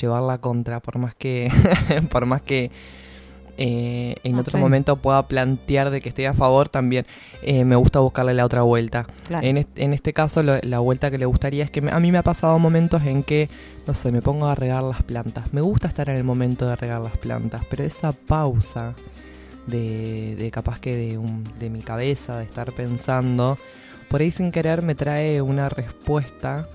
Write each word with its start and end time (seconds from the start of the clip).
llevar 0.00 0.22
la 0.22 0.38
contra, 0.38 0.80
por 0.80 0.98
más 0.98 1.14
que, 1.14 1.50
por 2.10 2.26
más 2.26 2.42
que 2.42 2.70
eh, 3.58 4.14
en 4.24 4.38
otro 4.38 4.58
momento 4.58 4.96
pueda 4.96 5.28
plantear 5.28 5.90
de 5.90 6.00
que 6.00 6.08
estoy 6.08 6.24
a 6.24 6.32
favor, 6.34 6.68
también 6.70 7.06
eh, 7.42 7.64
me 7.66 7.76
gusta 7.76 7.98
buscarle 8.00 8.32
la 8.34 8.44
otra 8.46 8.62
vuelta. 8.62 9.06
Claro. 9.28 9.46
En, 9.46 9.58
este, 9.58 9.84
en 9.84 9.92
este 9.92 10.12
caso, 10.14 10.42
lo- 10.42 10.58
la 10.62 10.78
vuelta 10.78 11.10
que 11.10 11.18
le 11.18 11.26
gustaría 11.26 11.62
es 11.62 11.70
que 11.70 11.82
me- 11.82 11.92
a 11.92 12.00
mí 12.00 12.10
me 12.10 12.18
ha 12.18 12.22
pasado 12.22 12.58
momentos 12.58 13.02
en 13.02 13.22
que, 13.22 13.50
no 13.86 13.92
sé, 13.94 14.10
me 14.10 14.22
pongo 14.22 14.46
a 14.46 14.54
regar 14.54 14.82
las 14.82 15.02
plantas. 15.02 15.52
Me 15.52 15.60
gusta 15.60 15.86
estar 15.86 16.08
en 16.08 16.16
el 16.16 16.24
momento 16.24 16.66
de 16.66 16.76
regar 16.76 17.00
las 17.02 17.16
plantas, 17.18 17.62
pero 17.68 17.84
esa 17.84 18.12
pausa 18.12 18.94
de, 19.66 20.34
de 20.36 20.50
capaz 20.50 20.80
que 20.80 20.96
de, 20.96 21.18
un- 21.18 21.44
de 21.58 21.68
mi 21.70 21.82
cabeza, 21.82 22.38
de 22.38 22.44
estar 22.44 22.72
pensando, 22.72 23.58
por 24.08 24.22
ahí 24.22 24.30
sin 24.30 24.50
querer 24.50 24.82
me 24.82 24.94
trae 24.94 25.42
una 25.42 25.68
respuesta. 25.68 26.66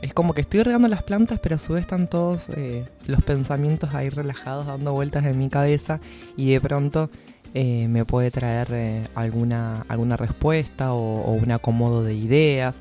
Es 0.00 0.14
como 0.14 0.32
que 0.32 0.42
estoy 0.42 0.62
regando 0.62 0.86
las 0.88 1.02
plantas, 1.02 1.40
pero 1.40 1.56
a 1.56 1.58
su 1.58 1.72
vez 1.72 1.82
están 1.82 2.08
todos 2.08 2.48
eh, 2.50 2.86
los 3.06 3.22
pensamientos 3.22 3.94
ahí 3.94 4.08
relajados, 4.08 4.66
dando 4.66 4.92
vueltas 4.92 5.24
en 5.24 5.36
mi 5.36 5.48
cabeza 5.48 6.00
y 6.36 6.50
de 6.50 6.60
pronto 6.60 7.10
eh, 7.54 7.88
me 7.88 8.04
puede 8.04 8.30
traer 8.30 8.68
eh, 8.70 9.08
alguna, 9.14 9.84
alguna 9.88 10.16
respuesta 10.16 10.92
o, 10.92 11.22
o 11.22 11.32
un 11.32 11.50
acomodo 11.50 12.04
de 12.04 12.14
ideas. 12.14 12.80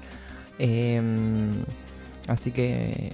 Em, 0.60 1.64
así 2.28 2.52
que, 2.52 3.14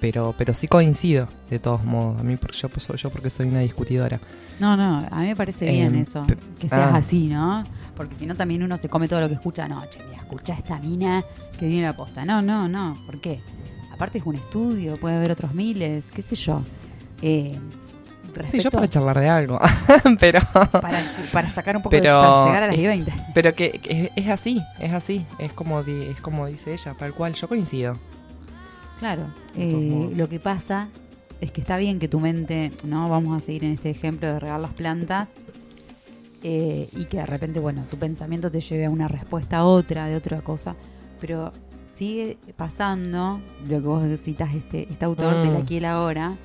pero, 0.00 0.34
pero 0.36 0.54
sí 0.54 0.68
coincido 0.68 1.28
de 1.50 1.58
todos 1.58 1.84
modos. 1.84 2.20
A 2.20 2.22
mí, 2.22 2.36
porque 2.36 2.56
yo, 2.56 2.68
yo 2.96 3.10
porque 3.10 3.30
soy 3.30 3.48
una 3.48 3.60
discutidora. 3.60 4.20
No, 4.60 4.76
no, 4.76 5.06
a 5.10 5.20
mí 5.20 5.28
me 5.28 5.36
parece 5.36 5.66
bien 5.66 5.94
Em, 5.94 6.02
eso, 6.02 6.24
que 6.58 6.68
seas 6.68 6.92
ah. 6.92 6.96
así, 6.96 7.28
¿no? 7.28 7.64
Porque 8.02 8.16
si 8.16 8.26
no 8.26 8.34
también 8.34 8.62
uno 8.62 8.76
se 8.78 8.88
come 8.88 9.08
todo 9.08 9.20
lo 9.20 9.28
que 9.28 9.34
escucha. 9.34 9.68
No, 9.68 9.82
che, 9.90 9.98
mira, 10.08 10.18
escucha 10.22 10.54
esta 10.54 10.78
mina 10.78 11.22
que 11.58 11.66
viene 11.66 11.86
la 11.86 11.94
posta. 11.94 12.24
No, 12.24 12.42
no, 12.42 12.68
no, 12.68 12.98
¿por 13.06 13.20
qué? 13.20 13.40
Aparte 13.92 14.18
es 14.18 14.26
un 14.26 14.34
estudio, 14.34 14.96
puede 14.96 15.16
haber 15.16 15.32
otros 15.32 15.54
miles, 15.54 16.04
qué 16.14 16.22
sé 16.22 16.34
yo. 16.36 16.62
Eh, 17.22 17.58
Sí, 18.48 18.60
yo 18.60 18.70
para 18.70 18.88
charlar 18.88 19.20
de 19.20 19.28
algo. 19.28 19.58
pero, 20.18 20.40
para, 20.80 21.04
para 21.30 21.50
sacar 21.50 21.76
un 21.76 21.82
poco 21.82 21.90
Pero 21.90 22.16
de, 22.22 22.26
para 22.28 22.44
llegar 22.46 22.62
a 22.62 22.66
las 22.68 22.76
es- 22.78 22.82
20. 22.82 23.12
pero 23.34 23.54
que, 23.54 23.72
que 23.72 24.04
es, 24.04 24.10
es 24.24 24.28
así, 24.30 24.62
es 24.80 24.90
así. 24.94 25.26
Es 25.38 25.52
como, 25.52 25.82
di- 25.82 26.04
es 26.06 26.18
como 26.22 26.46
dice 26.46 26.72
ella, 26.72 26.94
tal 26.98 27.12
cual. 27.12 27.34
Yo 27.34 27.46
coincido. 27.46 27.92
Claro, 28.98 29.26
eh, 29.54 30.10
lo 30.16 30.28
que 30.30 30.40
pasa 30.40 30.88
es 31.42 31.50
que 31.50 31.60
está 31.60 31.76
bien 31.76 31.98
que 31.98 32.08
tu 32.08 32.20
mente, 32.20 32.72
¿no? 32.84 33.08
Vamos 33.10 33.36
a 33.36 33.44
seguir 33.44 33.64
en 33.64 33.72
este 33.72 33.90
ejemplo 33.90 34.26
de 34.32 34.38
regar 34.38 34.60
las 34.60 34.70
plantas 34.72 35.28
eh, 36.42 36.88
y 36.96 37.04
que 37.04 37.18
de 37.18 37.26
repente, 37.26 37.60
bueno, 37.60 37.84
tu 37.90 37.96
pensamiento 37.96 38.50
te 38.50 38.60
lleve 38.60 38.86
a 38.86 38.90
una 38.90 39.08
respuesta 39.08 39.58
a 39.58 39.64
otra, 39.64 40.06
de 40.06 40.16
otra 40.16 40.40
cosa, 40.40 40.74
pero 41.20 41.52
sigue 41.86 42.38
pasando 42.56 43.40
lo 43.68 43.68
que 43.68 43.86
vos 43.86 44.20
citas 44.20 44.54
este, 44.54 44.90
este 44.90 45.04
autor 45.04 45.34
Mm. 45.34 45.48
del 45.48 45.56
aquí 45.62 45.74
y 45.74 45.76
el 45.78 45.84
ahora, 45.84 46.36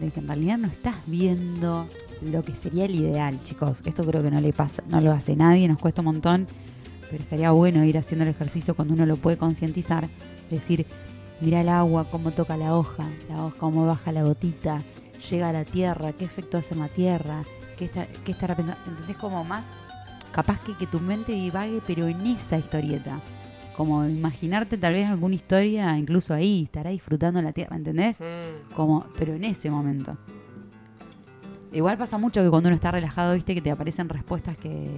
de 0.00 0.10
que 0.10 0.20
en 0.20 0.28
realidad 0.28 0.58
no 0.58 0.68
estás 0.68 0.96
viendo 1.06 1.86
lo 2.22 2.42
que 2.42 2.54
sería 2.54 2.84
el 2.86 2.94
ideal, 2.94 3.38
chicos. 3.42 3.82
Esto 3.84 4.04
creo 4.04 4.22
que 4.22 4.30
no 4.30 4.40
le 4.40 4.52
pasa, 4.52 4.82
no 4.88 5.00
lo 5.00 5.12
hace 5.12 5.36
nadie, 5.36 5.68
nos 5.68 5.78
cuesta 5.78 6.00
un 6.00 6.06
montón, 6.06 6.46
pero 7.10 7.22
estaría 7.22 7.50
bueno 7.52 7.84
ir 7.84 7.96
haciendo 7.98 8.24
el 8.24 8.30
ejercicio 8.30 8.74
cuando 8.74 8.94
uno 8.94 9.06
lo 9.06 9.16
puede 9.16 9.36
concientizar, 9.36 10.08
decir, 10.50 10.86
mira 11.40 11.60
el 11.60 11.68
agua, 11.68 12.06
cómo 12.10 12.30
toca 12.32 12.56
la 12.56 12.76
hoja, 12.76 13.06
la 13.28 13.44
hoja, 13.44 13.56
cómo 13.58 13.86
baja 13.86 14.10
la 14.12 14.24
gotita, 14.24 14.82
llega 15.30 15.48
a 15.48 15.52
la 15.52 15.64
tierra, 15.64 16.12
qué 16.12 16.24
efecto 16.24 16.58
hace 16.58 16.74
en 16.74 16.80
la 16.80 16.88
tierra, 16.88 17.42
qué, 17.78 17.86
está, 17.86 18.06
qué 18.24 18.32
estará 18.32 18.54
pensando, 18.54 18.80
¿entendés? 18.86 19.16
Como 19.16 19.42
más 19.44 19.64
capaz 20.32 20.58
que, 20.60 20.76
que 20.76 20.86
tu 20.86 21.00
mente 21.00 21.32
divague, 21.32 21.80
pero 21.86 22.06
en 22.06 22.20
esa 22.26 22.58
historieta. 22.58 23.20
Como 23.76 24.04
imaginarte 24.04 24.76
tal 24.76 24.94
vez 24.94 25.08
alguna 25.08 25.36
historia, 25.36 25.96
incluso 25.96 26.34
ahí, 26.34 26.64
estará 26.64 26.90
disfrutando 26.90 27.40
la 27.40 27.52
tierra, 27.52 27.76
¿entendés? 27.76 28.16
Como, 28.74 29.06
pero 29.16 29.34
en 29.34 29.44
ese 29.44 29.70
momento. 29.70 30.18
Igual 31.72 31.96
pasa 31.96 32.18
mucho 32.18 32.42
que 32.42 32.50
cuando 32.50 32.68
uno 32.68 32.74
está 32.74 32.90
relajado, 32.90 33.34
viste, 33.34 33.54
que 33.54 33.62
te 33.62 33.70
aparecen 33.70 34.08
respuestas 34.08 34.56
que, 34.58 34.90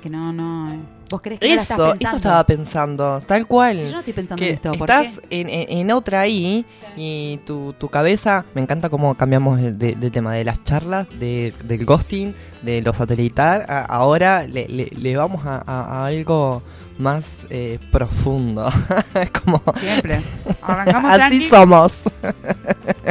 que 0.00 0.10
no, 0.10 0.32
no. 0.32 0.72
eh, 0.74 0.78
Vos 1.08 1.20
crees 1.22 1.38
que 1.38 1.48
no 1.48 1.54
la 1.54 1.62
estás 1.62 1.76
Eso, 1.78 1.84
pensando. 1.90 2.06
eso 2.08 2.16
estaba 2.16 2.46
pensando, 2.46 3.20
tal 3.26 3.46
cual. 3.46 3.76
Si 3.76 3.84
yo 3.86 3.92
no 3.92 3.98
estoy 4.00 4.12
pensando 4.12 4.40
que 4.42 4.48
en 4.48 4.54
esto, 4.56 4.72
¿por 4.72 4.90
estás 4.90 5.20
qué? 5.28 5.40
en, 5.40 5.48
en- 5.48 5.78
en 5.78 5.90
otra 5.92 6.20
ahí 6.22 6.64
y 6.96 7.38
tu, 7.46 7.74
tu 7.78 7.88
cabeza, 7.88 8.44
me 8.54 8.60
encanta 8.62 8.88
cómo 8.88 9.14
cambiamos 9.14 9.60
el 9.60 9.78
de, 9.78 9.94
de 9.94 10.10
tema 10.10 10.32
de 10.32 10.44
las 10.44 10.64
charlas, 10.64 11.06
de, 11.20 11.54
del 11.64 11.84
ghosting, 11.86 12.34
de 12.62 12.82
lo 12.82 12.92
satelital, 12.92 13.64
a- 13.68 13.84
ahora 13.84 14.46
le, 14.48 14.66
le- 14.66 14.90
le 14.96 15.16
vamos 15.16 15.46
a, 15.46 15.62
a- 15.64 16.02
a 16.02 16.06
algo 16.06 16.62
más 16.98 17.46
eh, 17.50 17.78
profundo. 17.92 18.68
como, 19.44 19.62
Siempre. 19.78 20.20
Arrancamos 20.62 21.10
así 21.12 21.18
tranqui, 21.18 21.48
somos. 21.48 22.00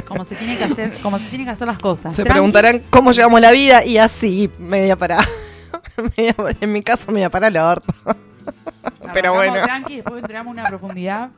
como 0.05 0.25
se 0.25 0.35
tiene 0.35 0.57
que 0.57 0.63
hacer, 0.65 0.91
como 1.01 1.17
se 1.17 1.25
tienen 1.29 1.45
que 1.47 1.51
hacer 1.53 1.67
las 1.67 1.77
cosas. 1.77 2.13
Se 2.13 2.23
Tranqui, 2.23 2.33
preguntarán 2.33 2.81
cómo 2.89 3.13
llevamos 3.13 3.39
la 3.39 3.51
vida 3.51 3.85
y 3.85 3.97
así, 3.99 4.49
media 4.59 4.97
para... 4.97 5.17
en 6.61 6.71
mi 6.71 6.81
caso, 6.81 7.11
media 7.11 7.29
para 7.29 7.47
el 7.47 7.57
orto. 7.57 7.93
pero 9.13 9.33
bueno. 9.33 9.53
tranqui, 9.63 9.97
después 9.97 10.21
entramos 10.21 10.53
en 10.53 10.59
una 10.59 10.69
profundidad 10.69 11.29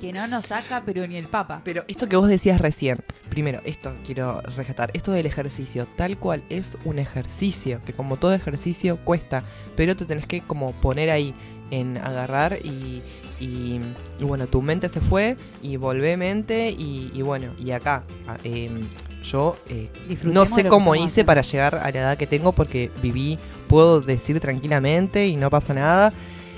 que 0.00 0.12
no 0.12 0.26
nos 0.26 0.46
saca, 0.46 0.82
pero 0.84 1.06
ni 1.06 1.16
el 1.16 1.28
papa. 1.28 1.60
Pero 1.64 1.84
esto 1.88 2.08
que 2.08 2.16
vos 2.16 2.28
decías 2.28 2.60
recién, 2.60 2.98
primero, 3.28 3.60
esto 3.64 3.94
quiero 4.04 4.40
rescatar, 4.56 4.90
esto 4.94 5.12
del 5.12 5.26
ejercicio, 5.26 5.86
tal 5.96 6.16
cual 6.18 6.42
es 6.48 6.76
un 6.84 6.98
ejercicio, 6.98 7.80
que 7.84 7.92
como 7.92 8.16
todo 8.16 8.34
ejercicio 8.34 8.98
cuesta, 9.04 9.44
pero 9.76 9.96
te 9.96 10.04
tenés 10.04 10.26
que 10.26 10.40
como 10.40 10.72
poner 10.72 11.10
ahí 11.10 11.34
en 11.70 11.98
agarrar 11.98 12.58
y, 12.64 13.02
y, 13.40 13.80
y 14.18 14.24
bueno, 14.24 14.46
tu 14.46 14.62
mente 14.62 14.88
se 14.88 15.00
fue 15.00 15.36
y 15.62 15.76
volvé 15.76 16.16
mente 16.16 16.70
y, 16.70 17.10
y 17.14 17.22
bueno, 17.22 17.52
y 17.58 17.72
acá, 17.72 18.04
em, 18.44 18.88
yo 19.22 19.56
eh, 19.68 19.88
no 20.24 20.46
sé 20.46 20.64
cómo 20.68 20.94
hice 20.94 21.24
para 21.24 21.42
llegar 21.42 21.74
a 21.76 21.90
la 21.90 21.98
edad 22.00 22.16
que 22.18 22.26
tengo 22.26 22.52
porque 22.52 22.90
viví, 23.02 23.38
puedo 23.66 24.00
decir 24.00 24.38
tranquilamente 24.40 25.26
y 25.26 25.36
no 25.36 25.50
pasa 25.50 25.74
nada, 25.74 26.12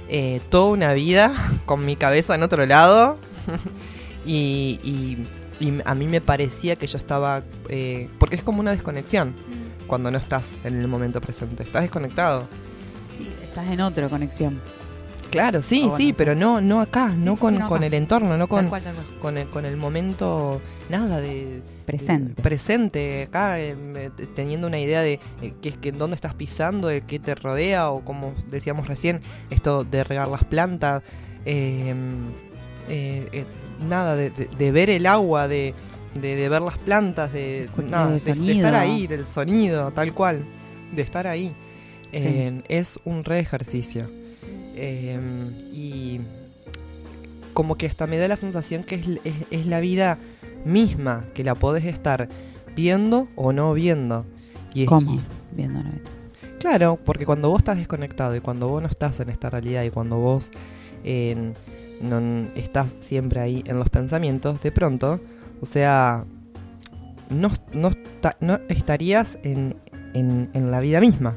eh, 0.09 0.41
toda 0.51 0.71
una 0.73 0.93
vida 0.93 1.33
con 1.67 1.85
mi 1.87 1.97
cabeza 1.97 2.35
en 2.35 2.43
otro 2.43 2.65
lado. 2.67 3.19
Y, 4.27 4.79
y- 4.85 5.27
y 5.65 5.81
a 5.85 5.95
mí 5.95 6.07
me 6.07 6.21
parecía 6.21 6.77
que 6.77 6.87
yo 6.87 6.99
estaba, 6.99 7.43
eh, 7.69 8.09
porque 8.19 8.37
es 8.37 8.43
como 8.43 8.61
una 8.61 8.71
desconexión 8.73 9.31
Mm, 9.31 9.87
cuando 9.87 10.11
no 10.11 10.19
estás 10.19 10.59
en 10.65 10.79
el 10.81 10.89
momento 10.89 11.21
presente, 11.21 11.63
estás 11.63 11.83
desconectado. 11.83 12.47
Sí, 13.15 13.29
estás 13.43 13.69
en 13.69 13.81
otra 13.81 14.09
conexión. 14.09 14.61
Claro, 15.31 15.63
sí, 15.63 15.81
Ah, 15.83 15.87
bueno, 15.87 15.97
sí, 15.97 16.13
pero 16.17 16.35
no, 16.35 16.61
no 16.61 16.81
acá, 16.81 17.13
Sí, 17.17 17.25
no 17.25 17.37
con, 17.37 17.59
no 17.59 17.69
con 17.69 17.83
el 17.85 17.95
entorno, 17.95 18.31
no 18.37 18.47
Tal 18.47 18.49
con, 18.49 18.69
cual, 18.69 18.83
tal 18.83 18.95
cual. 18.95 19.07
con, 19.21 19.39
el, 19.39 19.49
con 19.49 19.65
el 19.65 19.77
momento, 19.77 20.61
nada 20.89 21.21
de, 21.21 21.63
Presente. 21.87 22.43
presente. 22.43 23.23
Acá 23.23 23.61
eh, 23.61 24.11
teniendo 24.35 24.67
una 24.67 24.79
idea 24.79 25.03
de 25.03 25.21
eh, 25.43 25.53
qué 25.63 25.69
es 25.71 25.77
que 25.77 25.93
dónde 25.93 26.15
estás 26.17 26.35
pisando 26.35 26.89
de 26.89 27.03
qué 27.03 27.19
te 27.19 27.35
rodea 27.35 27.91
o 27.91 28.01
como 28.05 28.35
decíamos 28.51 28.89
recién 28.89 29.21
esto 29.51 29.85
de 29.85 30.03
regar 30.05 30.29
las 30.29 30.45
plantas 30.45 31.03
eh, 31.45 31.95
eh, 32.89 33.29
eh, 33.33 33.45
nada 33.89 34.17
de, 34.17 34.31
de- 34.31 34.49
de 34.59 34.73
ver 34.73 34.91
el 34.91 35.07
agua 35.07 35.47
de, 35.49 35.75
de- 36.21 36.49
ver 36.49 36.63
las 36.63 36.77
plantas 36.79 37.33
de, 37.33 37.69
nada, 37.89 38.11
de 38.11 38.17
estar 38.53 38.75
ahí 38.75 39.07
del 39.07 39.27
sonido 39.29 39.91
tal 39.93 40.13
cual 40.13 40.41
de 40.95 41.03
estar 41.03 41.27
ahí. 41.27 41.53
Es 42.13 42.99
un 43.05 43.23
re 43.25 43.39
ejercicio 43.39 44.11
Eh, 44.83 45.19
y 45.73 46.21
como 47.53 47.77
que 47.77 47.87
hasta 47.87 48.07
me 48.07 48.17
da 48.17 48.29
la 48.29 48.37
sensación 48.37 48.83
que 48.85 48.95
es, 48.97 49.07
es- 49.25 49.47
es 49.51 49.67
la 49.67 49.81
vida 49.81 50.19
misma, 50.65 51.25
que 51.35 51.45
la 51.45 51.55
podés 51.55 51.85
estar 51.85 52.29
viendo 52.75 53.29
o 53.37 53.53
no 53.53 53.73
viendo. 53.75 54.25
Y, 54.73 54.87
¿Cómo? 54.87 55.15
y- 55.15 55.21
Viendo 55.55 55.81
una 55.81 55.91
vez. 55.91 56.03
claro, 56.61 56.99
porque 57.05 57.27
cuando 57.27 57.51
vos 57.51 57.59
estás 57.59 57.77
desconectado 57.77 58.35
y 58.37 58.41
cuando 58.41 58.69
vos 58.69 58.81
no 58.83 58.89
estás 58.89 59.19
en 59.21 59.29
esta 59.31 59.51
realidad 59.51 59.83
y 59.83 59.91
cuando 59.91 60.17
vos 60.17 60.51
eh, 61.05 61.53
no, 62.01 62.19
estás 62.55 62.95
siempre 63.01 63.41
ahí 63.41 63.65
en 63.67 63.79
los 63.79 63.91
pensamientos, 63.91 64.61
de 64.63 64.71
pronto, 64.73 65.21
o 65.61 65.67
sea, 65.67 66.25
no, 67.31 67.51
no, 67.75 67.89
esta- 67.89 68.37
no 68.41 68.59
estarías 68.69 69.39
en, 69.43 69.77
en- 70.15 70.51
en 70.55 70.71
la 70.71 70.81
vida 70.81 71.01
misma. 71.01 71.37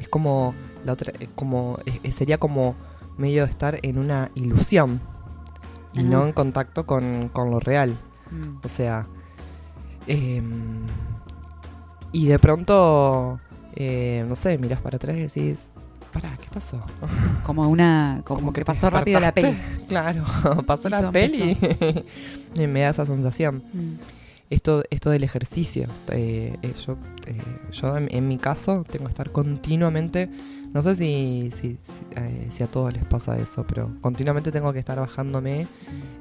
Es 0.00 0.08
como 0.08 0.54
la 0.84 0.92
otra, 0.92 1.12
eh, 1.18 1.28
como 1.34 1.78
es- 1.86 2.00
es- 2.02 2.14
sería 2.14 2.38
como 2.38 2.74
medio 3.16 3.44
de 3.44 3.50
estar 3.50 3.78
en 3.82 3.98
una 3.98 4.30
ilusión 4.34 5.00
y 5.92 6.00
Ajá. 6.00 6.08
no 6.08 6.26
en 6.26 6.32
contacto 6.32 6.86
con, 6.86 7.28
con 7.32 7.50
lo 7.50 7.60
real. 7.60 7.96
Mm. 8.30 8.58
O 8.64 8.68
sea, 8.68 9.06
em, 10.06 10.86
y 12.12 12.26
de 12.26 12.38
pronto, 12.38 13.40
eh, 13.74 14.24
no 14.28 14.36
sé, 14.36 14.58
miras 14.58 14.80
para 14.80 14.96
atrás 14.96 15.16
y 15.16 15.20
decís, 15.20 15.66
pará, 16.12 16.36
¿qué 16.40 16.48
pasó? 16.52 16.80
Como 17.44 17.68
una. 17.68 18.22
Como, 18.24 18.40
Como 18.40 18.52
que, 18.52 18.64
pasó 18.64 18.90
rápido 18.90 19.20
la 19.20 19.32
peli. 19.32 19.58
Claro, 19.88 20.24
pasó 20.66 20.88
la 20.88 21.10
peli 21.12 21.56
y 22.58 22.66
me 22.66 22.80
da 22.82 22.90
esa 22.90 23.06
sensación. 23.06 23.62
Mm. 23.72 23.94
Esto, 24.50 24.82
esto 24.90 25.10
del 25.10 25.24
ejercicio, 25.24 25.88
eh, 26.08 26.56
eh, 26.62 26.74
yo, 26.86 26.96
eh, 27.26 27.40
yo 27.72 27.96
en, 27.96 28.08
en 28.14 28.28
mi 28.28 28.36
caso 28.38 28.84
tengo 28.88 29.06
que 29.06 29.10
estar 29.10 29.32
continuamente 29.32 30.30
No 30.74 30.82
sé 30.82 30.96
si, 30.96 31.50
si, 31.52 31.78
si, 31.80 32.02
eh, 32.16 32.48
si 32.50 32.64
a 32.64 32.66
todos 32.66 32.92
les 32.92 33.04
pasa 33.04 33.38
eso, 33.38 33.64
pero 33.64 33.92
continuamente 34.00 34.50
tengo 34.50 34.72
que 34.72 34.80
estar 34.80 34.98
bajándome 34.98 35.68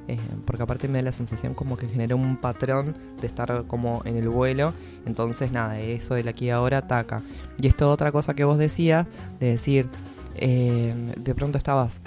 eh, 0.08 0.18
porque 0.46 0.62
aparte 0.62 0.88
me 0.88 1.00
da 1.00 1.06
la 1.06 1.12
sensación 1.12 1.56
como 1.56 1.76
que 1.76 1.88
generé 1.88 2.14
un 2.14 2.38
patrón 2.38 2.96
de 3.20 3.26
estar 3.26 3.64
como 3.66 4.04
en 4.06 4.16
el 4.16 4.30
vuelo. 4.30 4.76
Entonces, 5.08 5.52
nada, 5.52 5.80
eso 5.80 6.14
del 6.14 6.28
aquí 6.28 6.46
y 6.46 6.50
ahora 6.52 6.78
ataca. 6.78 7.24
Y 7.60 7.66
esto 7.66 7.90
otra 7.90 8.12
cosa 8.12 8.36
que 8.36 8.44
vos 8.44 8.60
decías, 8.60 9.08
de 9.40 9.48
decir, 9.48 9.90
eh, 10.36 10.94
de 11.18 11.34
pronto 11.34 11.58
estabas, 11.58 12.02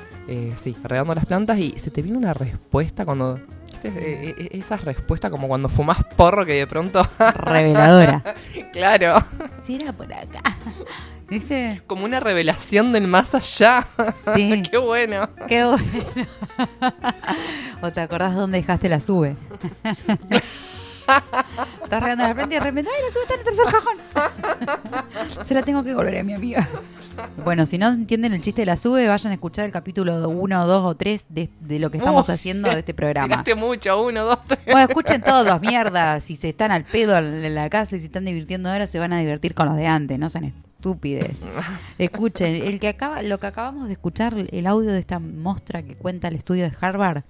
sí, 0.54 0.76
regando 0.84 1.16
las 1.16 1.26
plantas 1.26 1.58
y 1.58 1.72
se 1.72 1.90
te 1.90 2.00
viene 2.00 2.16
una 2.16 2.32
respuesta 2.32 3.04
cuando... 3.04 3.40
esa 3.82 4.76
respuesta 4.76 5.30
como 5.30 5.48
cuando 5.48 5.68
fumas 5.68 5.98
porro 6.16 6.46
que 6.46 6.52
de 6.52 6.66
pronto... 6.68 7.02
Reveladora. 7.38 8.22
claro, 8.72 9.16
Si 9.64 9.74
era 9.74 9.92
por 9.92 10.12
acá. 10.12 10.56
¿Viste? 11.28 11.82
como 11.86 12.04
una 12.04 12.20
revelación 12.20 12.92
del 12.92 13.08
más 13.08 13.34
allá. 13.34 13.86
Sí. 14.34 14.62
Qué 14.70 14.78
bueno. 14.78 15.28
Qué 15.48 15.64
bueno. 15.64 15.82
¿O 17.82 17.90
te 17.90 18.00
acordás 18.00 18.34
dónde 18.34 18.58
dejaste 18.58 18.88
la 18.88 19.00
sube? 19.00 19.36
Estás 21.82 22.02
regando 22.02 22.24
la 22.24 22.34
frente 22.34 22.54
y 22.54 22.58
de 22.58 22.64
repente, 22.64 22.90
¡ay, 22.94 23.02
la 23.04 23.10
sube 23.12 23.22
está 23.22 23.34
en 23.34 23.40
el 23.40 23.46
tercer 23.46 23.64
cajón! 23.66 25.46
Se 25.46 25.54
la 25.54 25.62
tengo 25.62 25.84
que 25.84 25.94
volver 25.94 26.18
a 26.18 26.24
mi 26.24 26.32
amiga. 26.32 26.68
Bueno, 27.44 27.64
si 27.66 27.78
no 27.78 27.88
entienden 27.88 28.32
el 28.32 28.42
chiste 28.42 28.62
de 28.62 28.66
la 28.66 28.76
sube, 28.76 29.06
vayan 29.06 29.30
a 29.30 29.34
escuchar 29.34 29.64
el 29.64 29.72
capítulo 29.72 30.28
1, 30.28 30.66
2 30.66 30.84
o 30.84 30.96
3 30.96 31.24
de, 31.28 31.48
de 31.60 31.78
lo 31.78 31.90
que 31.90 31.98
estamos 31.98 32.28
Uy, 32.28 32.34
haciendo 32.34 32.68
de 32.70 32.80
este 32.80 32.92
programa. 32.94 33.28
Tiraste 33.28 33.54
mucho, 33.54 34.02
uno, 34.02 34.24
dos, 34.24 34.38
tres. 34.46 34.60
Bueno, 34.66 34.88
escuchen 34.88 35.22
todos, 35.22 35.60
mierda. 35.60 36.20
Si 36.20 36.36
se 36.36 36.50
están 36.50 36.72
al 36.72 36.84
pedo 36.84 37.16
en 37.16 37.54
la 37.54 37.70
casa 37.70 37.96
y 37.96 38.00
se 38.00 38.06
están 38.06 38.24
divirtiendo 38.24 38.68
ahora, 38.70 38.86
se 38.86 38.98
van 38.98 39.12
a 39.12 39.20
divertir 39.20 39.54
con 39.54 39.66
los 39.66 39.76
de 39.76 39.86
antes, 39.86 40.18
no 40.18 40.28
sean 40.28 40.52
Escuchen, 41.98 42.54
el 42.54 42.78
que 42.80 42.88
acaba, 42.88 43.22
lo 43.22 43.38
que 43.40 43.46
acabamos 43.46 43.86
de 43.86 43.92
escuchar, 43.94 44.34
el 44.50 44.66
audio 44.66 44.90
de 44.92 44.98
esta 45.00 45.18
mostra 45.18 45.82
que 45.82 45.94
cuenta 45.96 46.28
el 46.28 46.36
estudio 46.36 46.64
de 46.64 46.72
Harvard, 46.80 47.24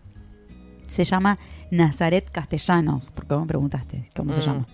se 0.87 1.05
llama 1.05 1.39
Nazaret 1.71 2.31
Castellanos, 2.31 3.11
porque 3.11 3.35
vos 3.35 3.43
me 3.43 3.49
preguntaste 3.49 4.11
cómo 4.17 4.33
se 4.33 4.41
Mm. 4.41 4.45
llama. 4.45 4.67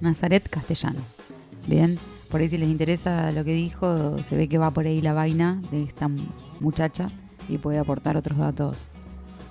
Nazaret 0.00 0.48
Castellanos. 0.48 1.02
Bien, 1.66 1.98
por 2.30 2.40
ahí 2.40 2.48
si 2.48 2.56
les 2.58 2.68
interesa 2.70 3.32
lo 3.32 3.44
que 3.44 3.52
dijo, 3.54 4.22
se 4.24 4.36
ve 4.36 4.48
que 4.48 4.56
va 4.58 4.70
por 4.70 4.86
ahí 4.86 5.00
la 5.02 5.12
vaina 5.12 5.60
de 5.70 5.82
esta 5.82 6.08
muchacha 6.60 7.08
y 7.48 7.58
puede 7.58 7.78
aportar 7.78 8.16
otros 8.16 8.38
datos 8.38 8.88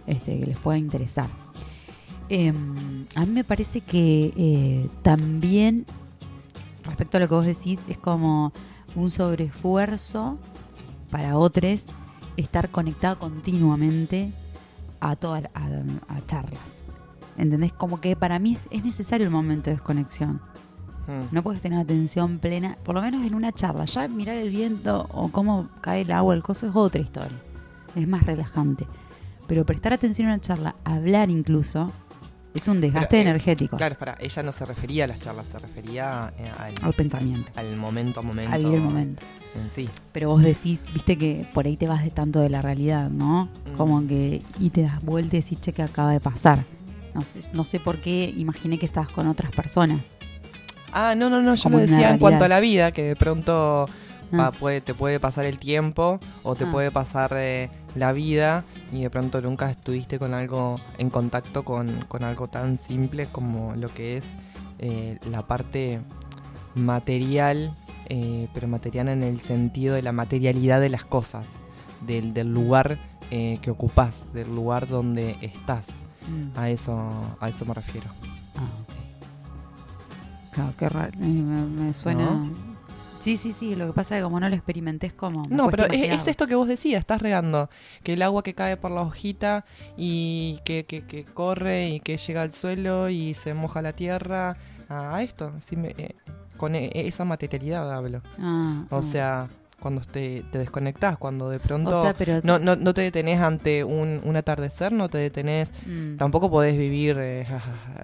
este, 0.07 0.39
que 0.39 0.45
les 0.45 0.57
pueda 0.57 0.77
interesar. 0.77 1.27
Eh, 2.29 2.51
a 3.15 3.25
mí 3.25 3.31
me 3.31 3.43
parece 3.43 3.81
que 3.81 4.33
eh, 4.35 4.89
también, 5.01 5.85
respecto 6.83 7.17
a 7.17 7.19
lo 7.19 7.27
que 7.29 7.35
vos 7.35 7.45
decís, 7.45 7.81
es 7.87 7.97
como 7.97 8.51
un 8.97 9.11
sobreesfuerzo 9.11 10.37
para 11.11 11.37
otros 11.37 11.85
estar 12.35 12.69
conectado 12.69 13.19
continuamente 13.19 14.33
a 14.99 15.15
todas 15.15 15.45
a, 15.53 15.65
a 16.07 16.25
charlas. 16.25 16.91
¿Entendés? 17.37 17.71
Como 17.71 18.01
que 18.01 18.15
para 18.15 18.39
mí 18.39 18.53
es, 18.53 18.59
es 18.71 18.83
necesario 18.83 19.25
el 19.25 19.31
momento 19.31 19.69
de 19.69 19.75
desconexión. 19.75 20.41
Mm. 21.07 21.33
No 21.33 21.43
puedes 21.43 21.61
tener 21.61 21.79
atención 21.79 22.39
plena, 22.39 22.77
por 22.83 22.95
lo 22.95 23.01
menos 23.01 23.23
en 23.25 23.35
una 23.35 23.51
charla. 23.51 23.85
Ya 23.85 24.07
mirar 24.07 24.35
el 24.35 24.49
viento 24.49 25.07
o 25.11 25.29
cómo 25.29 25.69
cae 25.81 26.01
el 26.01 26.11
agua, 26.11 26.33
el 26.33 26.41
coso 26.41 26.67
es 26.67 26.75
otra 26.75 27.01
historia. 27.01 27.37
Es 27.95 28.07
más 28.07 28.23
relajante. 28.23 28.87
Pero 29.47 29.65
prestar 29.65 29.93
atención 29.93 30.27
a 30.27 30.33
una 30.33 30.41
charla, 30.41 30.75
hablar 30.83 31.29
incluso, 31.29 31.91
es 32.53 32.67
un 32.67 32.81
desgaste 32.81 33.07
Pero, 33.09 33.19
eh, 33.19 33.29
energético 33.29 33.77
Claro, 33.77 33.95
para, 33.97 34.17
ella 34.19 34.43
no 34.43 34.51
se 34.51 34.65
refería 34.65 35.03
a 35.03 35.07
las 35.07 35.19
charlas, 35.19 35.47
se 35.47 35.59
refería 35.59 36.33
eh, 36.37 36.49
al, 36.57 36.73
al 36.81 36.93
pensamiento, 36.93 37.51
al 37.55 37.75
momento 37.75 38.19
a 38.19 38.23
momento. 38.23 38.53
a 38.53 38.57
vivir 38.57 38.75
el 38.75 38.81
momento. 38.81 39.23
En 39.55 39.69
sí. 39.69 39.89
Pero 40.11 40.29
vos 40.29 40.43
decís, 40.43 40.83
viste 40.93 41.17
que 41.17 41.47
por 41.53 41.65
ahí 41.65 41.77
te 41.77 41.87
vas 41.87 42.03
de 42.03 42.11
tanto 42.11 42.39
de 42.39 42.49
la 42.49 42.61
realidad, 42.61 43.09
¿no? 43.09 43.45
Mm. 43.65 43.77
Como 43.77 44.05
que 44.07 44.41
y 44.59 44.69
te 44.69 44.83
das 44.83 45.01
vuelta 45.01 45.37
y 45.37 45.41
decís, 45.41 45.59
che, 45.59 45.73
que 45.73 45.81
acaba 45.81 46.11
de 46.11 46.19
pasar. 46.19 46.65
No 47.13 47.21
sé, 47.23 47.41
no 47.53 47.65
sé 47.65 47.79
por 47.79 47.99
qué 47.99 48.33
imaginé 48.37 48.77
que 48.77 48.85
estabas 48.85 49.09
con 49.09 49.27
otras 49.27 49.51
personas. 49.51 50.01
Ah, 50.91 51.15
no, 51.15 51.29
no, 51.29 51.41
no, 51.41 51.55
yo 51.55 51.63
Como 51.63 51.77
lo 51.77 51.81
decía 51.83 52.11
en 52.11 52.19
cuanto 52.19 52.45
a 52.45 52.47
la 52.47 52.59
vida, 52.59 52.91
que 52.91 53.03
de 53.03 53.15
pronto. 53.15 53.87
Va, 54.33 54.51
puede, 54.51 54.81
te 54.81 54.93
puede 54.93 55.19
pasar 55.19 55.45
el 55.45 55.57
tiempo 55.57 56.19
o 56.43 56.55
te 56.55 56.65
Ah. 56.65 56.71
puede 56.71 56.91
pasar 56.91 57.31
eh, 57.35 57.69
la 57.95 58.11
vida 58.11 58.63
y 58.91 59.01
de 59.01 59.09
pronto 59.09 59.41
nunca 59.41 59.69
estuviste 59.69 60.19
con 60.19 60.33
algo 60.33 60.75
en 60.97 61.09
contacto 61.09 61.63
con, 61.63 62.05
con 62.07 62.23
algo 62.23 62.47
tan 62.47 62.77
simple 62.77 63.27
como 63.27 63.75
lo 63.75 63.89
que 63.93 64.17
es 64.17 64.35
eh, 64.79 65.17
la 65.29 65.47
parte 65.47 66.01
material, 66.75 67.75
eh, 68.09 68.47
pero 68.53 68.67
material 68.67 69.09
en 69.09 69.23
el 69.23 69.39
sentido 69.39 69.95
de 69.95 70.01
la 70.01 70.11
materialidad 70.11 70.79
de 70.81 70.89
las 70.89 71.05
cosas, 71.05 71.59
del, 72.05 72.33
del 72.33 72.53
lugar 72.53 72.99
que 73.29 73.69
ocupás, 73.69 74.25
del 74.33 74.55
lugar 74.55 74.87
donde 74.87 75.37
estás. 75.41 75.89
Mm. 76.29 76.57
A 76.57 76.69
eso, 76.69 76.97
a 77.41 77.49
eso 77.49 77.65
me 77.65 77.73
refiero. 77.73 78.07
Ah, 78.55 78.69
ok. 78.83 78.93
Claro, 80.53 80.73
qué 80.77 80.87
raro. 80.89 81.11
Me, 81.19 81.27
me 81.65 81.93
suena. 81.93 82.23
¿No? 82.23 82.66
Sí, 83.27 83.37
sí, 83.37 83.51
sí. 83.53 83.75
Lo 83.75 83.87
que 83.87 83.93
pasa 83.93 84.15
es 84.15 84.19
que 84.19 84.23
como 84.23 84.39
no 84.39 84.47
lo 84.47 84.55
experimenté 84.55 85.07
es 85.07 85.13
como. 85.13 85.43
No, 85.49 85.69
pero 85.69 85.85
es, 85.85 86.27
esto 86.27 86.47
que 86.47 86.55
vos 86.55 86.67
decías, 86.67 86.99
estás 86.99 87.21
regando, 87.21 87.69
que 88.03 88.13
el 88.13 88.21
agua 88.21 88.41
que 88.41 88.53
cae 88.53 88.77
por 88.77 88.91
la 88.91 89.01
hojita 89.01 89.65
y 89.97 90.59
que, 90.63 90.85
que, 90.85 91.05
que 91.05 91.25
corre 91.25 91.89
y 91.89 91.99
que 91.99 92.15
llega 92.17 92.41
al 92.41 92.53
suelo 92.53 93.09
y 93.09 93.33
se 93.33 93.53
moja 93.53 93.81
la 93.81 93.91
tierra, 93.93 94.55
a 94.87 95.21
esto, 95.21 95.51
sí 95.59 95.75
me- 95.75 95.89
eh, 95.97 96.15
con 96.55 96.73
e- 96.75 96.89
esa 96.93 97.25
materialidad 97.25 97.91
hablo. 97.93 98.21
Ah, 98.39 98.85
O 98.89 98.97
ah. 98.99 99.03
sea, 99.03 99.47
cuando 99.79 100.01
te, 100.01 100.43
te 100.51 100.57
desconectás, 100.59 101.17
cuando 101.17 101.49
de 101.49 101.59
pronto 101.59 101.97
O 101.99 102.01
sea, 102.01 102.13
pero. 102.13 102.39
no, 102.43 102.57
no, 102.59 102.75
no 102.75 102.93
te 102.93 103.01
detenés 103.01 103.39
ante 103.41 103.83
un, 103.83 104.19
un 104.23 104.35
atardecer, 104.35 104.91
no 104.91 105.07
te 105.09 105.17
detenés, 105.19 105.71
Mm, 105.85 106.17
tampoco 106.17 106.49
podés 106.49 106.77
vivir 106.77 107.17
eh, 107.19 107.45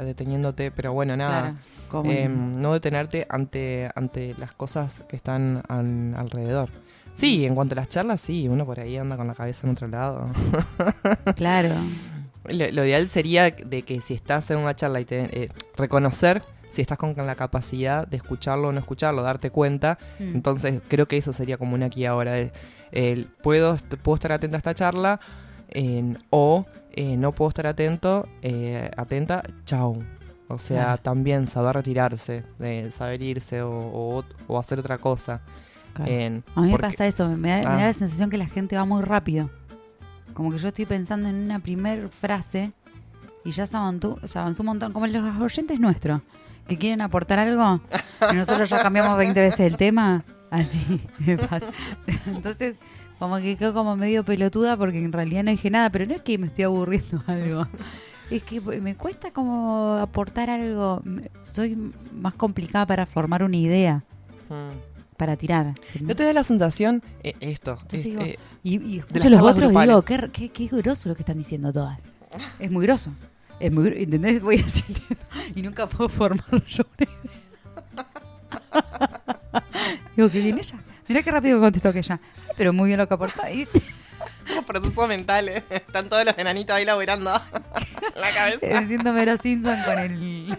deteniéndote, 0.04 0.72
pero 0.72 0.94
bueno, 0.94 1.16
nada. 1.18 1.56
claro, 1.90 2.10
Em, 2.12 2.54
no 2.60 2.74
detenerte 2.74 3.25
ante, 3.30 3.90
ante 3.96 4.36
las 4.40 4.54
cosas 4.54 5.04
que 5.08 5.16
están 5.16 5.62
al- 5.68 6.16
alrededor. 6.16 6.70
Sí, 7.14 7.46
en 7.46 7.54
cuanto 7.54 7.74
a 7.74 7.78
las 7.78 7.90
charlas, 7.90 8.20
sí, 8.22 8.48
uno 8.48 8.66
por 8.66 8.80
ahí 8.80 8.98
anda 8.98 9.18
con 9.18 9.28
la 9.28 9.36
cabeza 9.36 9.68
en 9.68 9.74
otro 9.74 9.88
lado. 9.88 10.25
claro. 11.36 11.75
Lo, 12.46 12.70
lo 12.72 12.84
ideal 12.86 13.08
sería 13.08 13.52
de 13.52 13.84
que 13.84 14.02
si 14.02 14.14
estás 14.16 14.50
en 14.52 14.58
una 14.58 14.75
charla 14.75 15.00
y 15.00 15.06
te, 15.06 15.44
eh, 15.44 15.50
reconocer 15.78 16.42
si 16.74 16.81
estás 16.81 16.98
con 16.98 17.14
la 17.16 17.36
capacidad 17.36 18.08
de 18.08 18.18
escucharlo 18.18 18.70
o 18.70 18.72
no 18.72 18.80
escucharlo, 18.80 19.22
darte 19.22 19.50
cuenta. 19.52 19.98
Mm. 20.20 20.36
Entonces 20.36 20.81
creo 20.88 21.06
que 21.06 21.18
eso 21.18 21.31
sería 21.34 21.58
como 21.58 21.75
una 21.75 21.86
aquí 21.86 22.06
ahora. 22.06 22.36
el, 22.92 23.25
puedo, 23.42 23.78
puedo 24.02 24.16
estar 24.16 24.31
atenta 24.31 24.58
a 24.58 24.60
esta 24.60 24.74
charla 24.74 25.20
en- 25.70 26.18
o 26.30 26.66
eh, 26.96 27.18
no 27.18 27.31
puedo 27.31 27.50
estar 27.50 27.66
atento, 27.68 28.28
eh, 28.42 28.90
atenta, 28.98 29.44
chau. 29.66 29.98
O 30.48 30.58
sea, 30.60 30.98
también 30.98 31.48
saber 31.48 31.75
retirarse, 31.75 32.44
de 32.60 32.92
saber 32.92 33.22
irse 33.24 33.62
o, 33.63 33.72
o- 33.72 34.24
o 34.48 34.60
hacer 34.60 34.77
otra 34.80 34.98
cosa. 35.00 35.42
Claro. 35.94 36.12
En- 36.12 36.44
A 36.56 36.62
mí 36.62 36.72
me 36.72 36.77
pasa 36.77 37.06
eso, 37.08 37.27
me 37.30 37.50
da, 37.50 37.58
me 37.58 37.63
da 37.63 37.74
Ah. 37.75 37.86
la 37.88 37.94
sensación 37.94 38.30
que 38.30 38.38
la 38.38 38.48
gente 38.48 38.75
va 38.75 38.86
muy 38.86 39.01
rápido. 39.03 39.50
Como 40.34 40.51
que 40.51 40.58
yo 40.58 40.68
estoy 40.70 40.86
pensando 40.86 41.30
en 41.30 41.36
una 41.36 41.60
primer 41.60 42.10
frase 42.10 42.72
y 43.46 43.51
ya 43.51 43.65
se 43.68 43.75
avanzó, 43.77 44.20
se 44.25 44.38
avanzó 44.39 44.63
un 44.63 44.68
montón, 44.68 44.94
como 44.94 45.06
los 45.08 45.42
oyentes 45.42 45.80
nuestros, 45.80 46.22
que 46.67 46.77
quieren 46.77 47.01
aportar 47.01 47.39
algo 47.39 47.82
y 48.32 48.36
nosotros 48.36 48.70
ya 48.70 48.82
cambiamos 48.82 49.17
20 49.17 49.39
veces 49.39 49.60
el 49.62 49.77
tema. 49.77 50.24
Así 50.51 51.01
me 51.25 51.38
pasa. 51.38 51.67
Entonces, 52.27 52.75
como 53.20 53.38
que 53.38 53.55
quedo 53.58 53.74
como 53.74 53.96
medio 53.96 54.24
pelotuda 54.24 54.77
porque 54.77 55.00
en 55.03 55.12
realidad 55.12 55.43
no 55.43 55.51
dije 55.51 55.70
nada, 55.70 55.89
pero 55.89 56.05
no 56.05 56.13
es 56.13 56.22
que 56.22 56.38
me 56.38 56.48
estoy 56.48 56.65
aburriendo 56.65 57.24
algo. 57.27 57.67
Es 58.32 58.43
que 58.43 58.62
me 58.62 58.96
cuesta 58.96 59.32
como 59.32 59.98
aportar 60.01 60.50
algo. 60.50 61.01
Soy 61.41 61.91
más 62.13 62.34
complicada 62.36 62.86
para 62.86 63.05
formar 63.05 63.43
una 63.43 63.58
idea, 63.58 64.03
Mm. 64.50 65.17
para 65.17 65.36
tirar. 65.38 65.74
¿No 66.01 66.15
te 66.15 66.24
da 66.24 66.34
la 66.34 66.43
sensación, 66.43 67.01
eh, 67.24 67.34
esto, 67.39 67.77
es- 67.91 68.03
sigo- 68.03 68.22
eh, 68.22 68.38
Y, 68.63 68.75
y 68.75 68.98
las 68.98 69.08
escucho 69.08 69.29
los 69.29 69.39
otros 69.41 69.72
y 69.72 69.77
digo, 69.77 70.01
qué, 70.03 70.29
qué, 70.32 70.50
qué 70.50 70.67
groso 70.67 71.10
lo 71.10 71.15
que 71.15 71.22
están 71.22 71.38
diciendo 71.38 71.72
todas. 71.74 72.00
Es 72.60 72.70
muy 72.72 72.86
groso. 72.86 73.12
Es 73.63 73.72
muy 73.72 73.86
gro- 73.86 73.96
¿Entendés? 73.98 74.41
Voy 74.41 74.58
sintiendo. 74.60 75.24
Y 75.55 75.62
nunca 75.62 75.88
puedo 75.88 76.10
una 76.34 76.43
idea. 76.51 76.86
Digo, 80.15 80.29
qué 80.29 80.39
bien 80.39 80.58
ella. 80.58 80.77
Mirá 81.08 81.24
qué 81.24 81.32
rápido 81.32 81.60
contestó 81.60 81.93
que 81.93 82.00
ella. 82.00 82.20
Ay, 82.22 82.53
pero 82.58 82.74
muy 82.74 82.88
bien 82.88 83.00
lo 83.00 83.08
que 83.08 83.13
aporta. 83.13 83.43
Procesos 84.67 85.08
mentales. 85.08 85.63
Están 85.70 86.10
todos 86.10 86.25
los 86.25 86.38
enanitos 86.38 86.75
ahí 86.75 86.84
laburando 86.86 87.32
la 88.15 88.34
cabeza. 88.34 88.86
siento 88.88 89.13
Mero 89.13 89.38
Simpson 89.38 89.77
con 89.86 90.00
el, 90.00 90.58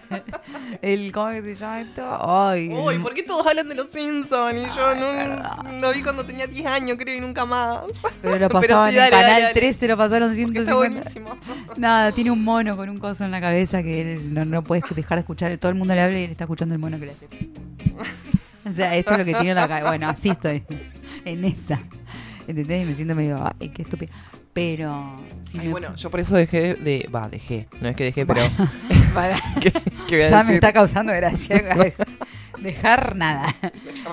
el. 0.85 1.13
¿Cómo 1.13 1.31
se 1.33 1.55
llama 1.55 1.81
esto? 1.81 2.19
Ay, 2.21 2.69
Uy, 2.69 2.99
¿por 2.99 3.15
qué 3.15 3.23
todos 3.23 3.47
hablan 3.47 3.69
de 3.69 3.75
los 3.75 3.91
Simpsons? 3.91 4.55
Y 4.55 4.77
yo 4.77 4.95
no, 4.95 5.81
lo 5.81 5.93
vi 5.93 6.03
cuando 6.03 6.25
tenía 6.25 6.47
10 6.47 6.67
años, 6.67 6.97
creo, 6.99 7.17
y 7.17 7.21
nunca 7.21 7.45
más. 7.47 7.81
Pero 8.23 8.39
lo 8.39 8.49
Pero 8.49 8.61
pasaban 8.61 8.89
en 8.91 8.97
dale, 8.97 9.11
Canal 9.11 9.31
dale, 9.31 9.43
dale. 9.43 9.55
13, 9.55 9.89
lo 9.89 9.97
pasaron 9.97 10.29
Porque 10.29 10.37
150. 10.37 10.61
está 10.61 10.75
buenísimo. 10.77 11.39
Nada, 11.77 12.13
tiene 12.13 12.31
un 12.31 12.45
mono 12.45 12.77
con 12.77 12.89
un 12.89 12.99
coso 12.99 13.25
en 13.25 13.31
la 13.31 13.41
cabeza 13.41 13.83
que 13.83 14.01
él 14.15 14.35
no, 14.35 14.45
no 14.45 14.63
puede 14.63 14.83
dejar 14.95 15.17
de 15.19 15.21
escuchar. 15.21 15.57
Todo 15.59 15.71
el 15.73 15.79
mundo 15.79 15.95
le 15.95 16.01
habla 16.03 16.19
y 16.21 16.25
él 16.25 16.31
está 16.31 16.45
escuchando 16.45 16.75
el 16.75 16.81
mono 16.81 16.99
que 16.99 17.07
le 17.07 17.13
hace. 17.13 17.29
O 18.69 18.73
sea, 18.73 18.97
eso 18.97 19.11
es 19.13 19.19
lo 19.19 19.25
que 19.25 19.33
tiene 19.33 19.51
en 19.51 19.57
la 19.57 19.69
cabeza. 19.69 19.89
Bueno, 19.89 20.09
así 20.09 20.31
estoy. 20.31 20.63
en 21.25 21.45
esa. 21.45 21.81
¿Entendés? 22.47 22.83
Y 22.83 22.87
me 22.87 22.95
siento 22.95 23.15
medio, 23.15 23.37
ay, 23.59 23.71
qué 23.71 23.83
estúpida. 23.83 24.13
Pero. 24.55 25.17
Si 25.43 25.59
Ay, 25.59 25.67
me- 25.67 25.73
bueno, 25.73 25.95
yo 25.97 26.11
por 26.11 26.21
eso 26.21 26.35
dejé 26.37 26.75
de. 26.75 27.09
Va, 27.15 27.29
dejé. 27.29 27.69
No 27.81 27.89
es 27.89 27.97
que 27.97 28.05
dejé, 28.05 28.25
pero. 28.25 28.41
para- 29.15 29.37
¿Qué, 29.61 29.71
qué 30.09 30.17
voy 30.17 30.25
a 30.25 30.31
ya 30.31 30.37
decir? 30.39 30.47
me 30.47 30.55
está 30.55 30.73
causando 30.73 31.13
gracia. 31.13 31.63
Dejar 32.61 33.17
nada. 33.17 33.55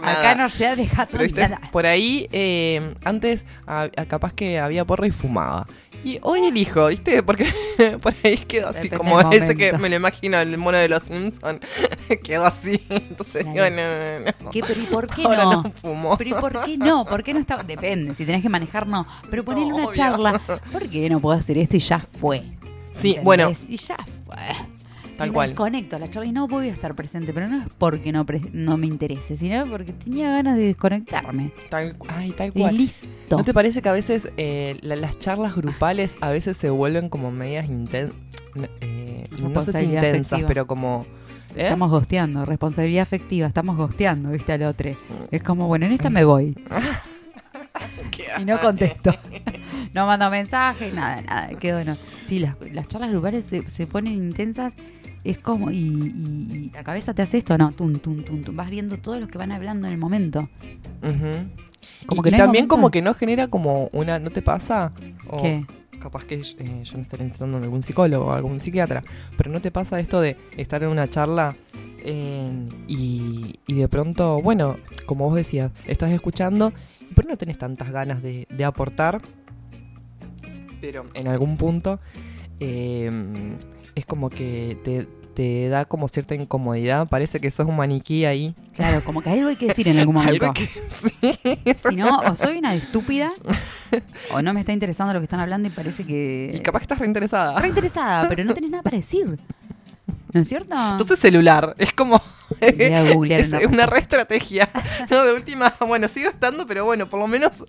Nada. 0.01 0.19
Acá 0.19 0.35
no 0.35 0.49
se 0.49 0.67
ha 0.67 0.75
dejado 0.75 1.07
Pero 1.11 1.23
nada. 1.35 1.61
por 1.71 1.85
ahí, 1.85 2.27
eh, 2.31 2.91
antes 3.05 3.45
a- 3.67 3.87
a- 3.95 4.05
capaz 4.05 4.33
que 4.33 4.59
había 4.59 4.83
porra 4.83 5.07
y 5.07 5.11
fumaba. 5.11 5.67
Y 6.03 6.17
hoy 6.23 6.45
elijo, 6.47 6.87
¿viste? 6.87 7.21
Porque 7.21 7.45
por 8.01 8.13
ahí 8.23 8.37
quedó 8.37 8.69
así, 8.69 8.89
Depende 8.89 8.97
como 8.97 9.19
ese 9.31 9.55
que 9.55 9.73
me 9.77 9.87
lo 9.89 9.95
imagino, 9.97 10.39
el 10.39 10.57
mono 10.57 10.77
de 10.77 10.89
los 10.89 11.03
Simpsons. 11.03 11.59
quedó 12.23 12.45
así. 12.45 12.83
Entonces, 12.89 13.45
digo, 13.45 13.69
no, 13.69 13.69
no, 13.69 14.19
no. 14.45 14.51
¿Qué, 14.51 14.61
pero 14.65 14.79
¿y 14.81 14.85
por 14.85 15.07
qué 15.07 15.23
Ahora 15.23 15.43
no? 15.45 15.63
fumo. 15.81 16.17
Pero 16.17 16.29
¿y 16.29 16.33
por 16.33 16.65
qué 16.65 16.77
no? 16.77 17.05
¿Por 17.05 17.23
qué 17.23 17.33
no 17.33 17.39
está? 17.39 17.61
Depende, 17.61 18.15
si 18.15 18.25
tenés 18.25 18.41
que 18.41 18.49
manejar, 18.49 18.87
no. 18.87 19.05
Pero 19.29 19.43
ponerle 19.45 19.73
una 19.73 19.85
obvio. 19.85 19.93
charla. 19.95 20.39
¿Por 20.71 20.87
qué 20.89 21.09
no 21.09 21.19
puedo 21.19 21.37
hacer 21.37 21.57
esto 21.59 21.77
y 21.77 21.81
ya 21.81 22.05
fue? 22.19 22.39
Sí, 22.91 23.09
¿Entendés? 23.11 23.23
bueno, 23.23 23.53
Y 23.69 23.77
ya 23.77 23.97
fue. 24.25 24.37
Tal 25.21 25.33
cual. 25.33 25.49
Me 25.49 25.55
conecto 25.55 25.95
a 25.95 25.99
la 25.99 26.09
charla 26.09 26.29
y 26.29 26.31
no 26.31 26.47
voy 26.47 26.69
a 26.69 26.71
estar 26.71 26.95
presente, 26.95 27.33
pero 27.33 27.47
no 27.47 27.61
es 27.61 27.67
porque 27.77 28.11
no, 28.11 28.25
pre- 28.25 28.41
no 28.53 28.77
me 28.77 28.87
interese, 28.87 29.37
sino 29.37 29.65
porque 29.65 29.93
tenía 29.93 30.29
ganas 30.31 30.57
de 30.57 30.65
desconectarme. 30.65 31.51
Tal, 31.69 31.95
ay, 32.09 32.31
tal 32.31 32.49
Y 32.53 32.59
cual. 32.61 32.77
listo. 32.77 33.07
¿No 33.37 33.43
te 33.43 33.53
parece 33.53 33.81
que 33.81 33.89
a 33.89 33.93
veces 33.93 34.29
eh, 34.37 34.77
la- 34.81 34.95
las 34.95 35.17
charlas 35.19 35.55
grupales 35.55 36.15
a 36.21 36.29
veces 36.29 36.57
se 36.57 36.69
vuelven 36.69 37.09
como 37.09 37.31
medias 37.31 37.67
intensas? 37.69 38.15
no 39.39 39.61
sé 39.61 39.71
si 39.71 39.85
intensas, 39.85 40.33
afectiva. 40.33 40.47
pero 40.47 40.67
como... 40.67 41.05
¿eh? 41.55 41.63
Estamos 41.63 41.89
gosteando, 41.89 42.45
responsabilidad 42.45 43.03
afectiva, 43.03 43.47
estamos 43.47 43.77
gosteando, 43.77 44.29
viste 44.31 44.51
al 44.53 44.63
otro. 44.63 44.89
Es 45.31 45.41
como, 45.43 45.67
bueno, 45.67 45.85
en 45.85 45.93
esta 45.93 46.09
me 46.09 46.23
voy. 46.25 46.53
¿Qué 48.11 48.25
Y 48.39 48.45
no 48.45 48.59
contesto. 48.59 49.11
no 49.93 50.05
mando 50.05 50.29
mensajes, 50.29 50.93
nada, 50.93 51.21
nada. 51.21 51.47
Quedo 51.59 51.83
no. 51.83 51.95
Sí, 52.25 52.39
las, 52.39 52.55
las 52.71 52.87
charlas 52.87 53.11
grupales 53.11 53.45
se, 53.45 53.69
se 53.69 53.87
ponen 53.87 54.13
intensas. 54.13 54.73
Es 55.23 55.37
como, 55.37 55.69
y, 55.71 55.75
y- 55.77 56.55
y 56.67 56.71
la 56.73 56.83
cabeza 56.83 57.13
te 57.13 57.21
hace 57.21 57.37
esto, 57.37 57.57
no, 57.57 57.71
tum, 57.71 57.93
tum, 57.99 58.23
tum, 58.23 58.41
tum. 58.41 58.55
Vas 58.55 58.71
viendo 58.71 58.97
todos 58.97 59.19
los 59.19 59.29
que 59.29 59.37
van 59.37 59.51
hablando 59.51 59.87
en 59.87 59.93
el 59.93 59.99
momento. 59.99 60.49
Ujú. 61.03 61.47
Como 62.07 62.21
y, 62.21 62.23
que 62.23 62.29
y 62.29 62.31
no 62.31 62.35
hay 62.37 62.41
también 62.43 62.67
como 62.67 62.89
que 62.89 63.01
no 63.01 63.13
genera 63.13 63.47
como 63.47 63.89
una... 63.93 64.17
¿No 64.19 64.31
te 64.31 64.41
pasa? 64.41 64.91
O 65.27 65.41
¿Qué? 65.41 65.65
Capaz 65.99 66.23
que 66.25 66.35
eh, 66.35 66.81
yo 66.83 66.95
no 66.95 67.01
estaré 67.03 67.23
necesitando 67.23 67.57
algún 67.59 67.83
psicólogo 67.83 68.25
o 68.25 68.31
algún 68.31 68.59
psiquiatra, 68.59 69.03
pero 69.37 69.51
¿no 69.51 69.61
te 69.61 69.69
pasa 69.69 69.99
esto 69.99 70.19
de 70.19 70.35
estar 70.57 70.81
en 70.81 70.89
una 70.89 71.07
charla 71.07 71.55
eh, 72.03 72.49
y, 72.87 73.53
y 73.67 73.73
de 73.75 73.87
pronto, 73.87 74.41
bueno, 74.41 74.77
como 75.05 75.25
vos 75.25 75.35
decías, 75.35 75.71
estás 75.85 76.11
escuchando, 76.11 76.73
pero 77.13 77.29
no 77.29 77.37
tenés 77.37 77.59
tantas 77.59 77.91
ganas 77.91 78.23
de, 78.23 78.47
de 78.49 78.65
aportar, 78.65 79.21
pero 80.81 81.05
en 81.13 81.27
algún 81.27 81.57
punto 81.57 81.99
eh, 82.59 83.11
es 83.95 84.05
como 84.05 84.29
que 84.29 84.77
te, 84.83 85.07
te 85.33 85.69
da 85.69 85.85
como 85.85 86.07
cierta 86.07 86.35
incomodidad, 86.35 87.07
parece 87.07 87.39
que 87.39 87.51
sos 87.51 87.65
un 87.65 87.75
maniquí 87.77 88.25
ahí. 88.25 88.55
Claro, 88.75 89.01
como 89.03 89.21
que 89.21 89.29
algo 89.29 89.47
hay 89.49 89.55
que 89.55 89.67
decir 89.67 89.87
en 89.87 89.99
algún 89.99 90.15
momento. 90.15 90.45
Algo 90.45 90.53
que 90.53 90.65
sí. 90.67 91.37
Si 91.89 91.95
no, 91.95 92.19
o 92.19 92.35
soy 92.35 92.57
una 92.57 92.75
estúpida, 92.75 93.31
o 94.33 94.41
no 94.41 94.53
me 94.53 94.59
está 94.61 94.73
interesando 94.73 95.13
lo 95.13 95.19
que 95.19 95.25
están 95.25 95.39
hablando 95.39 95.67
y 95.67 95.71
parece 95.71 96.05
que. 96.05 96.51
Y 96.53 96.59
capaz 96.59 96.79
que 96.79 96.83
estás 96.83 96.99
reinteresada. 96.99 97.59
Re 97.59 97.67
interesada, 97.69 98.27
pero 98.27 98.43
no 98.43 98.53
tenés 98.53 98.71
nada 98.71 98.83
para 98.83 98.97
decir. 98.97 99.39
¿No 100.33 100.39
es 100.39 100.47
cierto? 100.47 100.75
Entonces 100.91 101.19
celular, 101.19 101.75
es 101.77 101.91
como... 101.93 102.21
Es 102.61 103.51
una 103.51 103.67
una 103.67 103.85
re 103.85 103.99
estrategia. 103.99 104.69
No, 105.09 105.23
de 105.25 105.33
última, 105.33 105.73
bueno, 105.87 106.07
sigo 106.07 106.29
estando, 106.29 106.65
pero 106.67 106.85
bueno, 106.85 107.09
por 107.09 107.19
lo 107.19 107.27
menos 107.27 107.63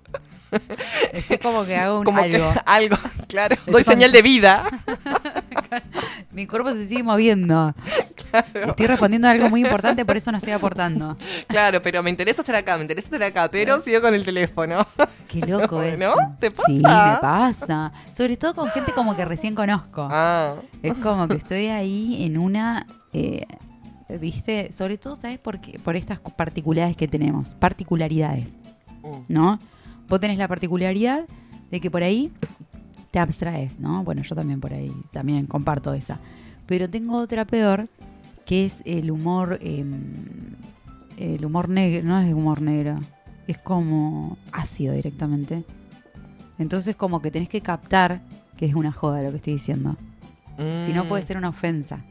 Es 1.12 1.38
como 1.40 1.64
que 1.64 1.76
hago 1.76 2.00
un 2.00 2.04
como 2.04 2.20
algo. 2.20 2.52
que 2.52 2.60
algo, 2.66 2.96
claro, 3.28 3.54
Estoy 3.54 3.72
doy 3.72 3.82
señal 3.82 4.12
de 4.12 4.22
vida. 4.22 4.62
Mi 6.30 6.46
cuerpo 6.46 6.72
se 6.72 6.88
sigue 6.88 7.02
moviendo. 7.02 7.74
Estoy 8.54 8.86
respondiendo 8.86 9.28
a 9.28 9.32
algo 9.32 9.50
muy 9.50 9.60
importante, 9.60 10.04
por 10.04 10.16
eso 10.16 10.32
no 10.32 10.38
estoy 10.38 10.52
aportando. 10.54 11.16
Claro, 11.46 11.82
pero 11.82 12.02
me 12.02 12.08
interesa 12.10 12.40
estar 12.42 12.56
acá, 12.56 12.76
me 12.76 12.82
interesa 12.82 13.06
estar 13.06 13.22
acá, 13.22 13.50
pero 13.50 13.78
sigo 13.80 14.00
con 14.00 14.14
el 14.14 14.24
teléfono. 14.24 14.86
Qué 15.28 15.40
loco 15.40 15.82
es. 15.82 15.98
¿No? 15.98 16.14
¿Te 16.40 16.50
pasa? 16.50 16.66
Sí, 16.66 16.74
me 16.76 16.82
pasa. 17.20 17.92
Sobre 18.10 18.36
todo 18.38 18.54
con 18.54 18.68
gente 18.70 18.92
como 18.92 19.14
que 19.14 19.24
recién 19.26 19.54
conozco. 19.54 20.08
Ah, 20.10 20.54
Es 20.82 20.94
como 20.94 21.28
que 21.28 21.36
estoy 21.36 21.68
ahí 21.68 22.24
en 22.24 22.38
una. 22.38 22.86
eh, 23.12 23.44
¿Viste? 24.20 24.72
Sobre 24.72 24.98
todo, 24.98 25.16
¿sabes 25.16 25.38
por 25.38 25.60
qué? 25.60 25.78
Por 25.78 25.96
estas 25.96 26.20
particularidades 26.20 26.96
que 26.96 27.08
tenemos. 27.08 27.54
Particularidades, 27.54 28.54
mm, 29.02 29.22
¿no? 29.28 29.58
Vos 30.12 30.20
tenés 30.20 30.36
la 30.36 30.46
particularidad 30.46 31.26
de 31.70 31.80
que 31.80 31.90
por 31.90 32.02
ahí 32.02 32.30
te 33.10 33.18
abstraes, 33.18 33.80
¿no? 33.80 34.04
Bueno, 34.04 34.20
yo 34.20 34.34
también 34.34 34.60
por 34.60 34.74
ahí 34.74 34.92
también 35.10 35.46
comparto 35.46 35.94
esa. 35.94 36.18
Pero 36.66 36.90
tengo 36.90 37.16
otra 37.16 37.46
peor, 37.46 37.88
que 38.44 38.66
es 38.66 38.82
el 38.84 39.10
humor. 39.10 39.58
eh, 39.62 39.82
el 41.16 41.42
humor 41.46 41.70
negro. 41.70 42.06
No 42.06 42.20
es 42.20 42.30
humor 42.34 42.60
negro. 42.60 43.00
Es 43.46 43.56
como 43.56 44.36
ácido 44.52 44.92
directamente. 44.92 45.64
Entonces, 46.58 46.94
como 46.94 47.22
que 47.22 47.30
tenés 47.30 47.48
que 47.48 47.62
captar 47.62 48.20
que 48.58 48.66
es 48.66 48.74
una 48.74 48.92
joda 48.92 49.22
lo 49.22 49.30
que 49.30 49.38
estoy 49.38 49.54
diciendo. 49.54 49.96
Si 50.84 50.92
no, 50.92 51.04
mm, 51.06 51.08
puede 51.08 51.22
ser 51.22 51.38
una 51.38 51.48
ofensa. 51.48 52.04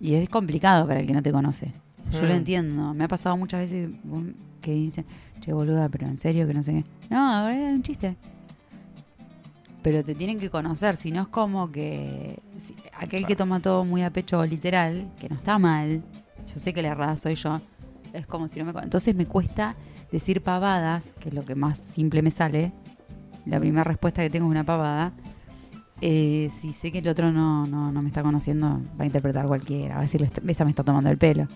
Y 0.00 0.14
es 0.14 0.28
complicado 0.28 0.88
para 0.88 0.98
el 0.98 1.06
que 1.06 1.12
no 1.12 1.22
te 1.22 1.30
conoce. 1.30 1.72
Yo 2.12 2.22
lo 2.22 2.34
mm. 2.34 2.38
entiendo. 2.38 2.92
Me 2.92 3.04
ha 3.04 3.08
pasado 3.08 3.36
muchas 3.36 3.60
veces 3.60 3.88
que 4.64 4.72
dicen, 4.72 5.04
che, 5.40 5.52
boluda, 5.52 5.88
pero 5.88 6.06
en 6.06 6.16
serio 6.16 6.46
que 6.46 6.54
no 6.54 6.62
sé 6.62 6.72
qué. 6.72 6.84
No, 7.14 7.48
era 7.48 7.68
un 7.72 7.82
chiste. 7.82 8.16
Pero 9.82 10.02
te 10.02 10.14
tienen 10.14 10.38
que 10.40 10.48
conocer, 10.48 10.96
si 10.96 11.12
no 11.12 11.22
es 11.22 11.28
como 11.28 11.70
que 11.70 12.40
si- 12.58 12.74
aquel 12.98 13.26
que 13.26 13.36
toma 13.36 13.60
todo 13.60 13.84
muy 13.84 14.02
a 14.02 14.10
pecho 14.10 14.44
literal, 14.46 15.10
que 15.20 15.28
no 15.28 15.36
está 15.36 15.58
mal, 15.58 16.02
yo 16.52 16.58
sé 16.58 16.72
que 16.72 16.80
la 16.80 16.88
errada 16.88 17.16
soy 17.18 17.34
yo, 17.34 17.60
es 18.14 18.26
como 18.26 18.48
si 18.48 18.58
no 18.58 18.64
me... 18.72 18.80
Entonces 18.82 19.14
me 19.14 19.26
cuesta 19.26 19.76
decir 20.10 20.42
pavadas, 20.42 21.14
que 21.20 21.28
es 21.28 21.34
lo 21.34 21.44
que 21.44 21.54
más 21.54 21.78
simple 21.78 22.22
me 22.22 22.30
sale. 22.30 22.72
La 23.44 23.60
primera 23.60 23.84
respuesta 23.84 24.22
que 24.22 24.30
tengo 24.30 24.46
es 24.46 24.50
una 24.52 24.64
pavada. 24.64 25.12
Eh, 26.00 26.50
si 26.52 26.72
sé 26.72 26.90
que 26.90 26.98
el 27.00 27.08
otro 27.08 27.30
no, 27.30 27.66
no, 27.66 27.92
no 27.92 28.00
me 28.02 28.08
está 28.08 28.22
conociendo, 28.22 28.80
va 28.98 29.02
a 29.04 29.06
interpretar 29.06 29.46
cualquiera. 29.46 29.94
Va 29.96 30.00
a 30.00 30.02
decirle, 30.04 30.28
esta 30.46 30.64
me 30.64 30.70
está 30.70 30.82
tomando 30.82 31.10
el 31.10 31.18
pelo. 31.18 31.46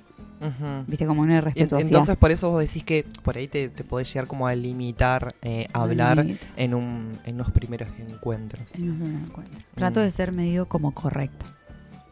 Viste, 0.86 1.06
como 1.06 1.22
una 1.22 1.32
en- 1.32 1.38
irrespetuosidad. 1.38 1.88
Entonces 1.88 2.16
por 2.16 2.30
eso 2.30 2.50
vos 2.50 2.60
decís 2.60 2.84
que 2.84 3.04
por 3.22 3.36
ahí 3.36 3.48
te, 3.48 3.68
te 3.68 3.82
podés 3.84 4.12
llegar 4.12 4.26
como 4.28 4.46
a 4.46 4.54
limitar 4.54 5.34
eh, 5.42 5.66
a 5.72 5.82
hablar 5.82 6.24
en, 6.56 6.74
un, 6.74 7.18
en 7.24 7.34
unos 7.34 7.50
primeros 7.50 7.88
encuentros. 7.98 8.62
Sí, 8.72 8.82
no 8.82 8.94
me 8.94 9.10
lo 9.12 9.18
encuentro. 9.18 9.58
Trato 9.74 10.00
Mm. 10.00 10.02
de 10.04 10.10
ser 10.12 10.32
medio 10.32 10.66
como 10.68 10.92
correcta. 10.92 11.46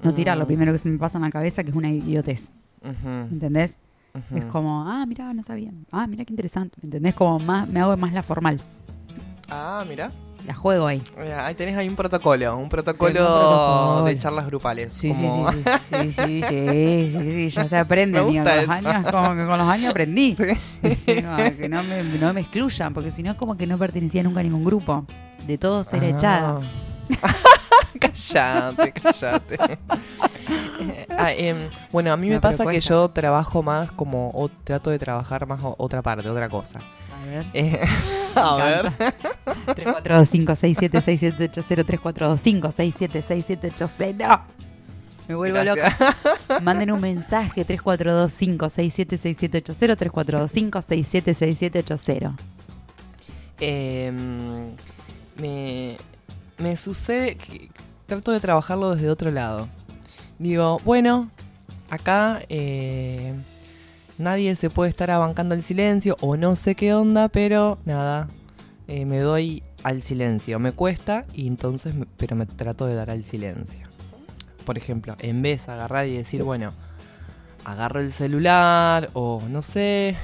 No 0.02 0.12
tirar 0.12 0.36
lo 0.36 0.44
Mm, 0.44 0.48
primero 0.48 0.72
que 0.72 0.78
se 0.78 0.88
me 0.88 0.98
pasa 0.98 1.18
en 1.18 1.22
la 1.24 1.30
cabeza, 1.30 1.62
que 1.64 1.70
es 1.70 1.76
una 1.76 1.90
idiotez. 1.90 2.50
¿Entendés? 3.30 3.76
Es 4.34 4.44
como, 4.46 4.82
ah, 4.88 5.04
mira, 5.06 5.32
no 5.34 5.42
sabían. 5.44 5.86
Ah, 5.92 6.06
mira 6.06 6.24
qué 6.24 6.32
interesante. 6.32 6.76
¿Me 6.82 6.86
entendés? 6.86 7.14
Como 7.14 7.38
más, 7.38 7.68
me 7.68 7.80
hago 7.80 7.96
más 7.96 8.12
la 8.12 8.22
formal. 8.22 8.60
Ah, 9.48 9.84
mira. 9.88 10.10
La 10.46 10.54
juego 10.54 10.86
ahí. 10.86 11.02
Ahí 11.42 11.54
tenés 11.56 11.76
ahí 11.76 11.88
un 11.88 11.96
protocolo, 11.96 12.56
un 12.56 12.68
protocolo, 12.68 13.12
protocolo. 13.12 14.04
de 14.04 14.16
charlas 14.16 14.46
grupales. 14.46 14.92
Sí, 14.92 15.08
como- 15.08 15.50
sí, 15.52 16.12
sí, 16.12 16.12
sí, 16.12 16.42
sí, 16.48 17.32
sí, 17.32 17.48
ya 17.48 17.68
se 17.68 17.76
aprende. 17.76 18.20
Me 18.22 18.26
con 18.42 18.56
los 18.56 18.68
años, 18.68 19.10
como 19.10 19.28
que 19.34 19.44
con 19.46 19.58
los 19.58 19.68
años 19.68 19.90
aprendí. 19.90 20.34
Digo, 20.82 21.36
que 21.58 21.68
no 21.68 21.82
me, 21.82 22.02
no 22.04 22.32
me 22.32 22.42
excluyan, 22.42 22.94
porque 22.94 23.10
si 23.10 23.24
no 23.24 23.32
es 23.32 23.36
como 23.36 23.56
que 23.56 23.66
no 23.66 23.76
pertenecía 23.76 24.22
nunca 24.22 24.38
a 24.38 24.42
ningún 24.44 24.62
grupo. 24.64 25.04
De 25.48 25.58
todo 25.58 25.82
ser 25.82 26.04
Ah. 26.04 26.08
echada. 26.08 26.60
callate, 28.00 28.92
callate. 28.92 29.58
Eh, 30.80 31.06
ah, 31.16 31.32
em, 31.32 31.56
bueno, 31.92 32.12
a 32.12 32.16
mí 32.16 32.28
No, 32.28 32.34
me 32.34 32.40
pasa 32.40 32.66
que 32.66 32.80
yo 32.80 33.08
trabajo 33.10 33.62
más 33.62 33.90
como, 33.92 34.30
o 34.34 34.48
trato 34.48 34.90
de 34.90 34.98
trabajar 34.98 35.46
más 35.46 35.60
o- 35.62 35.74
otra 35.78 36.02
parte, 36.02 36.28
otra 36.28 36.48
cosa. 36.48 36.80
A 37.26 37.30
ver. 37.30 37.46
Eh, 37.54 37.80
a 38.36 38.56
ver. 38.56 38.92
3425676780 39.66 41.86
3425676780 41.86 44.40
Me 45.28 45.34
vuelvo 45.34 45.58
Gracias. 45.60 46.00
loca. 46.00 46.16
Manden 46.62 46.90
un 46.92 47.00
mensaje 47.00 47.66
3425676780 47.66 49.96
3425676780 49.96 52.34
Em, 53.58 54.72
me, 55.38 55.96
me 56.58 56.76
sucede 56.76 57.36
que 57.36 57.70
trato 58.06 58.32
de 58.32 58.40
trabajarlo 58.40 58.94
desde 58.94 59.08
otro 59.10 59.30
lado. 59.30 59.68
Digo, 60.38 60.78
bueno, 60.84 61.30
acá 61.90 62.42
eh, 62.50 63.34
nadie 64.18 64.54
se 64.56 64.70
puede 64.70 64.90
estar 64.90 65.10
abancando 65.10 65.54
el 65.54 65.62
silencio 65.62 66.16
o 66.20 66.36
no 66.36 66.56
sé 66.56 66.74
qué 66.74 66.94
onda, 66.94 67.28
pero 67.28 67.78
nada, 67.84 68.28
eh, 68.88 69.04
me 69.04 69.18
doy 69.20 69.62
al 69.82 70.02
silencio. 70.02 70.58
Me 70.58 70.72
cuesta 70.72 71.24
y 71.32 71.46
entonces, 71.46 71.94
me- 71.94 72.06
pero 72.16 72.36
me 72.36 72.46
trato 72.46 72.86
de 72.86 72.94
dar 72.94 73.10
al 73.10 73.24
silencio. 73.24 73.86
Por 74.64 74.76
ejemplo, 74.78 75.16
en 75.20 75.42
vez 75.42 75.66
de 75.66 75.72
agarrar 75.72 76.06
y 76.06 76.16
decir, 76.16 76.42
bueno, 76.42 76.72
agarro 77.64 78.00
el 78.00 78.12
celular 78.12 79.10
o 79.12 79.42
no 79.48 79.62
sé, 79.62 80.16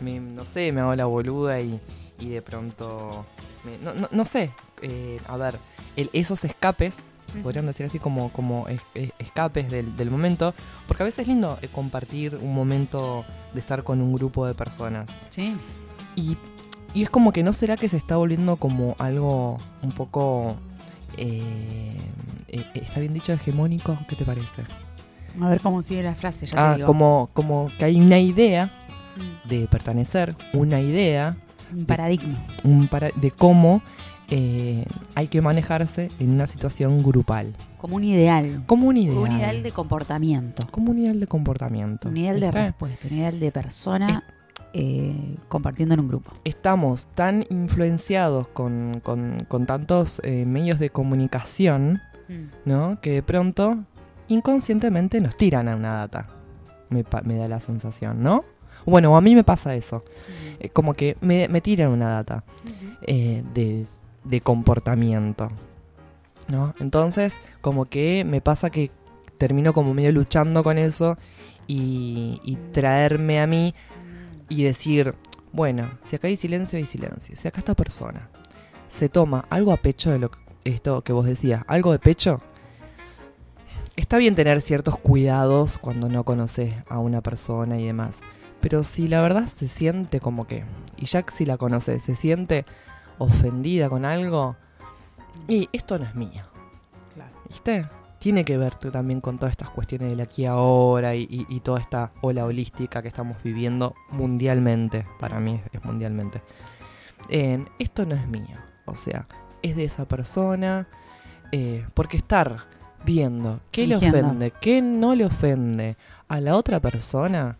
me- 0.00 0.20
no 0.20 0.44
sé, 0.44 0.72
me 0.72 0.80
hago 0.80 0.94
la 0.96 1.04
boluda 1.06 1.60
y, 1.60 1.80
y 2.18 2.30
de 2.30 2.42
pronto, 2.42 3.26
me- 3.64 3.78
no, 3.78 3.94
no- 3.94 4.08
no 4.10 4.24
sé, 4.24 4.50
eh, 4.82 5.20
a 5.28 5.36
ver, 5.36 5.58
el- 5.96 6.10
esos 6.12 6.44
escapes, 6.44 7.02
se 7.26 7.40
podrían 7.40 7.66
decir 7.66 7.84
así 7.86 7.98
como, 7.98 8.30
como 8.32 8.68
es- 8.68 8.82
es- 8.94 9.12
escapes 9.18 9.70
del, 9.70 9.96
del 9.96 10.10
momento, 10.10 10.54
porque 10.86 11.02
a 11.02 11.06
veces 11.06 11.20
es 11.20 11.28
lindo 11.28 11.58
eh, 11.62 11.68
compartir 11.68 12.36
un 12.36 12.54
momento 12.54 13.24
de 13.52 13.60
estar 13.60 13.82
con 13.84 14.00
un 14.00 14.12
grupo 14.14 14.46
de 14.46 14.54
personas. 14.54 15.16
Sí. 15.30 15.54
Y, 16.16 16.36
y 16.94 17.02
es 17.02 17.10
como 17.10 17.32
que 17.32 17.42
no 17.42 17.52
será 17.52 17.76
que 17.76 17.88
se 17.88 17.96
está 17.96 18.16
volviendo 18.16 18.56
como 18.56 18.94
algo 18.98 19.58
un 19.82 19.92
poco... 19.92 20.56
eh, 21.16 21.96
eh, 22.48 22.64
¿Está 22.74 23.00
bien 23.00 23.12
dicho 23.14 23.32
hegemónico? 23.32 23.98
¿Qué 24.08 24.16
te 24.16 24.24
parece? 24.24 24.62
A 25.40 25.48
ver 25.48 25.60
cómo 25.60 25.82
sigue 25.82 26.02
la 26.02 26.14
frase. 26.14 26.46
Ya 26.46 26.52
te 26.52 26.58
Ah, 26.58 26.74
digo. 26.76 26.86
como, 26.86 27.28
como 27.32 27.70
que 27.78 27.84
hay 27.84 28.00
una 28.00 28.18
idea 28.18 28.70
Mm, 29.16 29.48
de 29.48 29.66
pertenecer, 29.68 30.36
una 30.52 30.78
idea 30.80 31.36
Un 31.72 31.86
paradigma. 31.86 32.38
un 32.64 32.86
para- 32.86 33.10
de 33.16 33.30
cómo 33.30 33.82
eh, 34.28 34.84
hay 35.14 35.28
que 35.28 35.40
manejarse 35.40 36.10
en 36.18 36.30
una 36.30 36.46
situación 36.46 37.02
grupal. 37.02 37.54
Como 37.78 37.96
un 37.96 38.04
ideal. 38.04 38.62
Como 38.66 38.88
un 38.88 38.96
ideal. 38.96 39.18
Un 39.18 39.32
ideal 39.32 39.62
de 39.62 39.72
comportamiento. 39.72 40.66
Como 40.70 40.90
un 40.90 40.98
ideal 40.98 41.20
de 41.20 41.26
comportamiento. 41.26 42.08
Un 42.08 42.16
ideal 42.16 42.40
de 42.40 42.50
respuesta. 42.50 43.06
Un 43.08 43.14
ideal 43.16 43.38
de 43.40 43.52
persona 43.52 44.24
eh, 44.72 45.36
compartiendo 45.48 45.94
en 45.94 46.00
un 46.00 46.08
grupo. 46.08 46.30
Estamos 46.44 47.06
tan 47.06 47.44
influenciados 47.50 48.48
con, 48.48 49.00
con- 49.02 49.44
con 49.48 49.64
tantos 49.66 50.20
eh, 50.24 50.44
medios 50.46 50.78
de 50.78 50.90
comunicación, 50.90 52.00
Mm. 52.28 52.44
¿no? 52.64 53.00
Que 53.00 53.12
de 53.12 53.22
pronto, 53.22 53.84
inconscientemente, 54.26 55.20
nos 55.20 55.36
tiran 55.36 55.68
a 55.68 55.76
una 55.76 55.92
data. 55.94 56.26
Me, 56.90 57.04
me 57.24 57.36
da 57.36 57.46
la 57.48 57.60
sensación, 57.60 58.22
¿no? 58.22 58.44
Bueno, 58.84 59.16
a 59.16 59.20
mí 59.20 59.34
me 59.34 59.44
pasa 59.44 59.74
eso. 59.76 60.04
Eh, 60.60 60.68
como 60.70 60.94
que 60.94 61.16
me, 61.20 61.48
me 61.48 61.60
tiran 61.60 61.90
una 61.90 62.10
data. 62.10 62.44
eh, 63.02 63.42
de, 63.54 63.86
de 64.28 64.40
comportamiento. 64.40 65.50
¿No? 66.48 66.74
Entonces, 66.78 67.40
como 67.60 67.86
que 67.86 68.24
me 68.24 68.40
pasa 68.40 68.70
que 68.70 68.90
termino 69.38 69.72
como 69.72 69.92
medio 69.94 70.12
luchando 70.12 70.62
con 70.62 70.78
eso 70.78 71.18
y, 71.66 72.40
y 72.44 72.56
traerme 72.72 73.40
a 73.40 73.46
mí 73.46 73.74
y 74.48 74.62
decir, 74.62 75.14
bueno, 75.52 75.90
si 76.04 76.16
acá 76.16 76.28
hay 76.28 76.36
silencio, 76.36 76.78
hay 76.78 76.86
silencio. 76.86 77.34
Si 77.36 77.48
acá 77.48 77.58
esta 77.58 77.74
persona 77.74 78.28
se 78.88 79.08
toma 79.08 79.44
algo 79.50 79.72
a 79.72 79.76
pecho 79.76 80.10
de 80.10 80.20
lo 80.20 80.30
que- 80.30 80.38
esto 80.64 81.02
que 81.02 81.12
vos 81.12 81.26
decías, 81.26 81.64
algo 81.66 81.90
de 81.92 81.98
pecho, 81.98 82.40
está 83.96 84.18
bien 84.18 84.34
tener 84.34 84.60
ciertos 84.60 84.96
cuidados 84.98 85.78
cuando 85.78 86.08
no 86.08 86.24
conoces 86.24 86.74
a 86.88 86.98
una 86.98 87.22
persona 87.22 87.78
y 87.80 87.86
demás. 87.86 88.20
Pero 88.60 88.84
si 88.84 89.08
la 89.08 89.20
verdad 89.22 89.46
se 89.46 89.68
siente 89.68 90.20
como 90.20 90.46
que, 90.46 90.64
y 90.96 91.06
ya 91.06 91.22
que 91.22 91.32
si 91.32 91.44
la 91.46 91.56
conoces, 91.56 92.02
se 92.02 92.14
siente 92.14 92.64
ofendida 93.18 93.88
con 93.88 94.04
algo, 94.04 94.56
y 95.48 95.68
esto 95.72 95.98
no 95.98 96.04
es 96.04 96.14
mío, 96.14 96.42
Claro. 97.14 97.32
¿viste? 97.48 97.86
Tiene 98.18 98.44
que 98.44 98.56
ver 98.58 98.74
también 98.76 99.20
con 99.20 99.38
todas 99.38 99.52
estas 99.52 99.70
cuestiones 99.70 100.08
del 100.10 100.20
aquí 100.20 100.46
ahora 100.46 101.14
y, 101.14 101.22
y- 101.30 101.46
y 101.48 101.60
toda 101.60 101.78
esta 101.80 102.12
ola 102.22 102.44
holística 102.46 103.02
que 103.02 103.08
estamos 103.08 103.42
viviendo 103.42 103.94
mundialmente. 104.10 105.06
Para 105.20 105.38
mí 105.38 105.60
es, 105.72 105.84
mundialmente. 105.84 106.42
En, 107.28 107.68
esto 107.78 108.04
no 108.06 108.14
es 108.14 108.26
mío. 108.26 108.56
O 108.86 108.96
sea, 108.96 109.28
es 109.62 109.76
de 109.76 109.84
esa 109.84 110.06
persona. 110.08 110.88
eh, 111.52 111.86
porque 111.94 112.16
estar 112.16 112.64
viendo 113.04 113.60
qué 113.70 113.86
le 113.86 113.94
ofende, 113.96 114.50
qué 114.60 114.82
no 114.82 115.14
le 115.14 115.24
ofende 115.26 115.96
a 116.26 116.40
la 116.40 116.56
otra 116.56 116.80
persona 116.80 117.56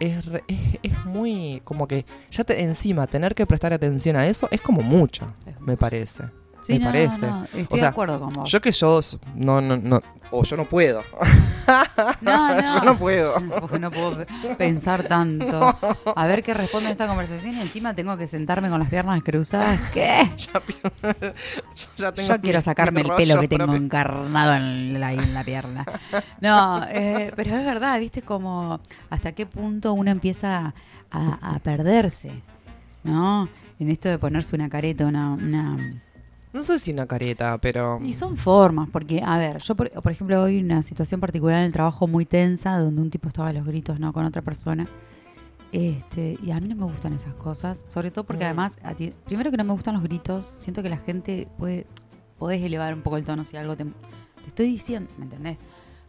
es, 0.00 0.24
re- 0.26 0.44
es, 0.48 0.58
es 0.82 1.04
muy 1.04 1.60
como 1.64 1.86
que 1.86 2.04
ya 2.30 2.42
te, 2.44 2.62
encima 2.62 3.06
tener 3.06 3.34
que 3.34 3.46
prestar 3.46 3.72
atención 3.72 4.16
a 4.16 4.26
eso 4.26 4.48
es 4.50 4.60
como 4.60 4.82
mucho, 4.82 5.32
me 5.60 5.76
parece. 5.76 6.24
Sí, 6.72 6.78
me 6.78 6.84
no, 6.84 6.84
parece. 6.86 7.26
no, 7.26 7.44
estoy 7.44 7.66
O 7.68 7.76
sea, 7.76 7.80
de 7.80 7.86
acuerdo 7.86 8.20
con 8.20 8.28
vos. 8.30 8.50
Yo 8.50 8.60
que 8.60 8.72
yo 8.72 9.00
no, 9.34 9.60
no, 9.60 9.76
no, 9.76 10.00
o 10.30 10.44
yo 10.44 10.56
no 10.56 10.64
puedo. 10.64 11.02
no, 12.20 12.54
no. 12.54 12.60
yo 12.62 12.80
no 12.84 12.96
puedo. 12.96 13.40
No 13.78 13.90
puedo 13.90 14.26
pensar 14.56 15.06
tanto. 15.06 15.76
A 16.14 16.26
ver 16.26 16.42
qué 16.42 16.54
responde 16.54 16.90
esta 16.90 17.06
conversación 17.06 17.56
y 17.56 17.60
encima 17.60 17.94
tengo 17.94 18.16
que 18.16 18.26
sentarme 18.26 18.68
con 18.70 18.78
las 18.78 18.88
piernas 18.88 19.22
cruzadas. 19.22 19.80
¿Qué? 19.92 20.30
Ya 20.36 20.62
yo 21.74 21.84
ya 21.96 22.12
tengo 22.12 22.28
Yo 22.28 22.40
quiero 22.40 22.62
sacarme 22.62 23.02
el 23.02 23.10
pelo 23.12 23.40
que 23.40 23.48
tengo 23.48 23.64
propio. 23.64 23.82
encarnado 23.82 24.54
en 24.54 25.00
la, 25.00 25.12
en 25.12 25.34
la 25.34 25.44
pierna. 25.44 25.84
No, 26.40 26.84
eh, 26.88 27.32
pero 27.36 27.56
es 27.56 27.64
verdad, 27.64 27.98
¿viste? 27.98 28.22
Como 28.22 28.80
hasta 29.10 29.32
qué 29.32 29.46
punto 29.46 29.92
uno 29.92 30.10
empieza 30.10 30.74
a, 31.10 31.54
a 31.54 31.58
perderse, 31.60 32.32
¿no? 33.04 33.48
En 33.78 33.90
esto 33.90 34.08
de 34.08 34.18
ponerse 34.18 34.54
una 34.56 34.68
careta, 34.68 35.06
una... 35.06 35.30
una... 35.32 36.02
No 36.52 36.62
sé 36.64 36.78
si 36.80 36.90
una 36.92 37.06
careta, 37.06 37.58
pero. 37.58 38.00
Y 38.02 38.12
son 38.12 38.36
formas, 38.36 38.88
porque, 38.90 39.20
a 39.24 39.38
ver, 39.38 39.58
yo 39.62 39.74
por, 39.76 39.88
por 39.90 40.10
ejemplo 40.10 40.42
hoy 40.42 40.58
una 40.60 40.82
situación 40.82 41.20
particular 41.20 41.58
en 41.60 41.66
el 41.66 41.72
trabajo 41.72 42.06
muy 42.08 42.26
tensa, 42.26 42.78
donde 42.78 43.00
un 43.00 43.10
tipo 43.10 43.28
estaba 43.28 43.48
a 43.48 43.52
los 43.52 43.64
gritos, 43.64 44.00
¿no? 44.00 44.12
Con 44.12 44.24
otra 44.24 44.42
persona. 44.42 44.86
Este, 45.72 46.36
y 46.42 46.50
a 46.50 46.58
mí 46.58 46.66
no 46.68 46.74
me 46.74 46.84
gustan 46.90 47.12
esas 47.12 47.34
cosas, 47.34 47.84
sobre 47.88 48.10
todo 48.10 48.24
porque 48.24 48.42
Mm. 48.44 48.46
además, 48.46 48.78
a 48.82 48.94
ti- 48.94 49.12
primero 49.24 49.52
que 49.52 49.56
no 49.56 49.62
me 49.64 49.72
gustan 49.72 49.94
los 49.94 50.02
gritos, 50.02 50.52
siento 50.58 50.82
que 50.82 50.88
la 50.88 50.96
gente 50.98 51.46
puede, 51.58 51.86
podés 52.38 52.60
elevar 52.62 52.92
un 52.94 53.02
poco 53.02 53.16
el 53.16 53.24
tono 53.24 53.44
si 53.44 53.56
algo 53.56 53.76
te, 53.76 53.84
te 53.84 53.92
estoy 54.48 54.66
diciendo, 54.66 55.08
¿me 55.18 55.24
entendés? 55.26 55.58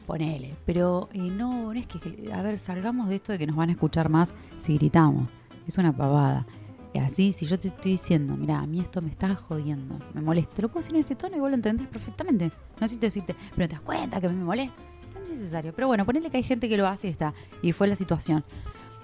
Ponele, 0.07 0.55
pero 0.65 1.09
eh, 1.13 1.19
no, 1.19 1.65
no 1.65 1.79
es 1.79 1.85
que, 1.85 1.99
que- 1.99 2.33
a 2.33 2.41
ver, 2.41 2.57
salgamos 2.57 3.07
de 3.09 3.17
esto 3.17 3.31
de 3.33 3.37
que 3.37 3.45
nos 3.45 3.55
van 3.55 3.69
a 3.69 3.73
escuchar 3.73 4.09
más 4.09 4.33
si 4.59 4.77
gritamos, 4.77 5.27
es 5.67 5.77
una 5.77 5.95
pavada. 5.95 6.47
Y 6.93 6.99
así, 6.99 7.31
si 7.31 7.45
yo 7.45 7.57
te 7.57 7.69
estoy 7.69 7.91
diciendo, 7.93 8.35
mira, 8.35 8.59
a 8.59 8.65
mí 8.67 8.79
esto 8.81 9.01
me 9.01 9.09
está 9.09 9.33
jodiendo, 9.35 9.97
me 10.13 10.21
molesta, 10.21 10.55
te 10.55 10.61
lo 10.63 10.67
puedo 10.69 10.81
decir 10.81 10.93
en 10.95 10.99
este 10.99 11.15
tono 11.15 11.37
y 11.37 11.39
vos 11.39 11.49
lo 11.49 11.55
entendés 11.55 11.87
perfectamente. 11.87 12.47
No 12.47 12.81
necesito 12.81 13.05
decirte, 13.05 13.35
pero 13.55 13.69
te 13.69 13.75
das 13.75 13.81
cuenta 13.81 14.19
que 14.19 14.27
a 14.27 14.29
mí 14.29 14.35
me 14.35 14.43
molesta. 14.43 14.75
No 15.13 15.21
es 15.23 15.29
necesario. 15.39 15.73
Pero 15.73 15.87
bueno, 15.87 16.05
ponele 16.05 16.29
que 16.29 16.37
hay 16.37 16.43
gente 16.43 16.67
que 16.67 16.75
lo 16.77 16.85
hace 16.87 17.07
y 17.07 17.11
está. 17.11 17.33
Y 17.61 17.71
fue 17.71 17.87
la 17.87 17.95
situación. 17.95 18.43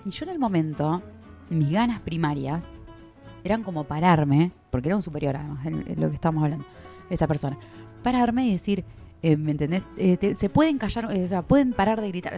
Y 0.06 0.10
yo 0.10 0.26
en 0.26 0.32
el 0.32 0.39
momento, 0.39 1.02
mis 1.50 1.71
ganas 1.71 2.02
primarias 2.02 2.67
eran 3.45 3.63
como 3.63 3.86
pararme, 3.86 4.52
porque 4.69 4.89
era 4.89 4.97
un 4.97 5.02
superior 5.04 5.38
además, 5.38 5.65
en, 5.65 5.86
lo 6.00 6.10
que 6.10 6.15
estábamos 6.15 6.43
hablando, 6.43 6.65
esta 7.10 7.26
persona. 7.28 7.58
Pararme 8.04 8.47
y 8.47 8.52
decir, 8.52 8.84
eh, 9.21 9.38
¿me 9.38 9.52
entendés? 9.52 9.84
Eh, 9.95 10.17
te- 10.17 10.36
se 10.36 10.50
pueden 10.50 10.78
callar, 10.78 11.08
eh, 11.15 11.23
o 11.23 11.28
sea, 11.30 11.41
pueden 11.41 11.71
parar 11.71 12.02
de 12.02 12.10
gritar. 12.10 12.34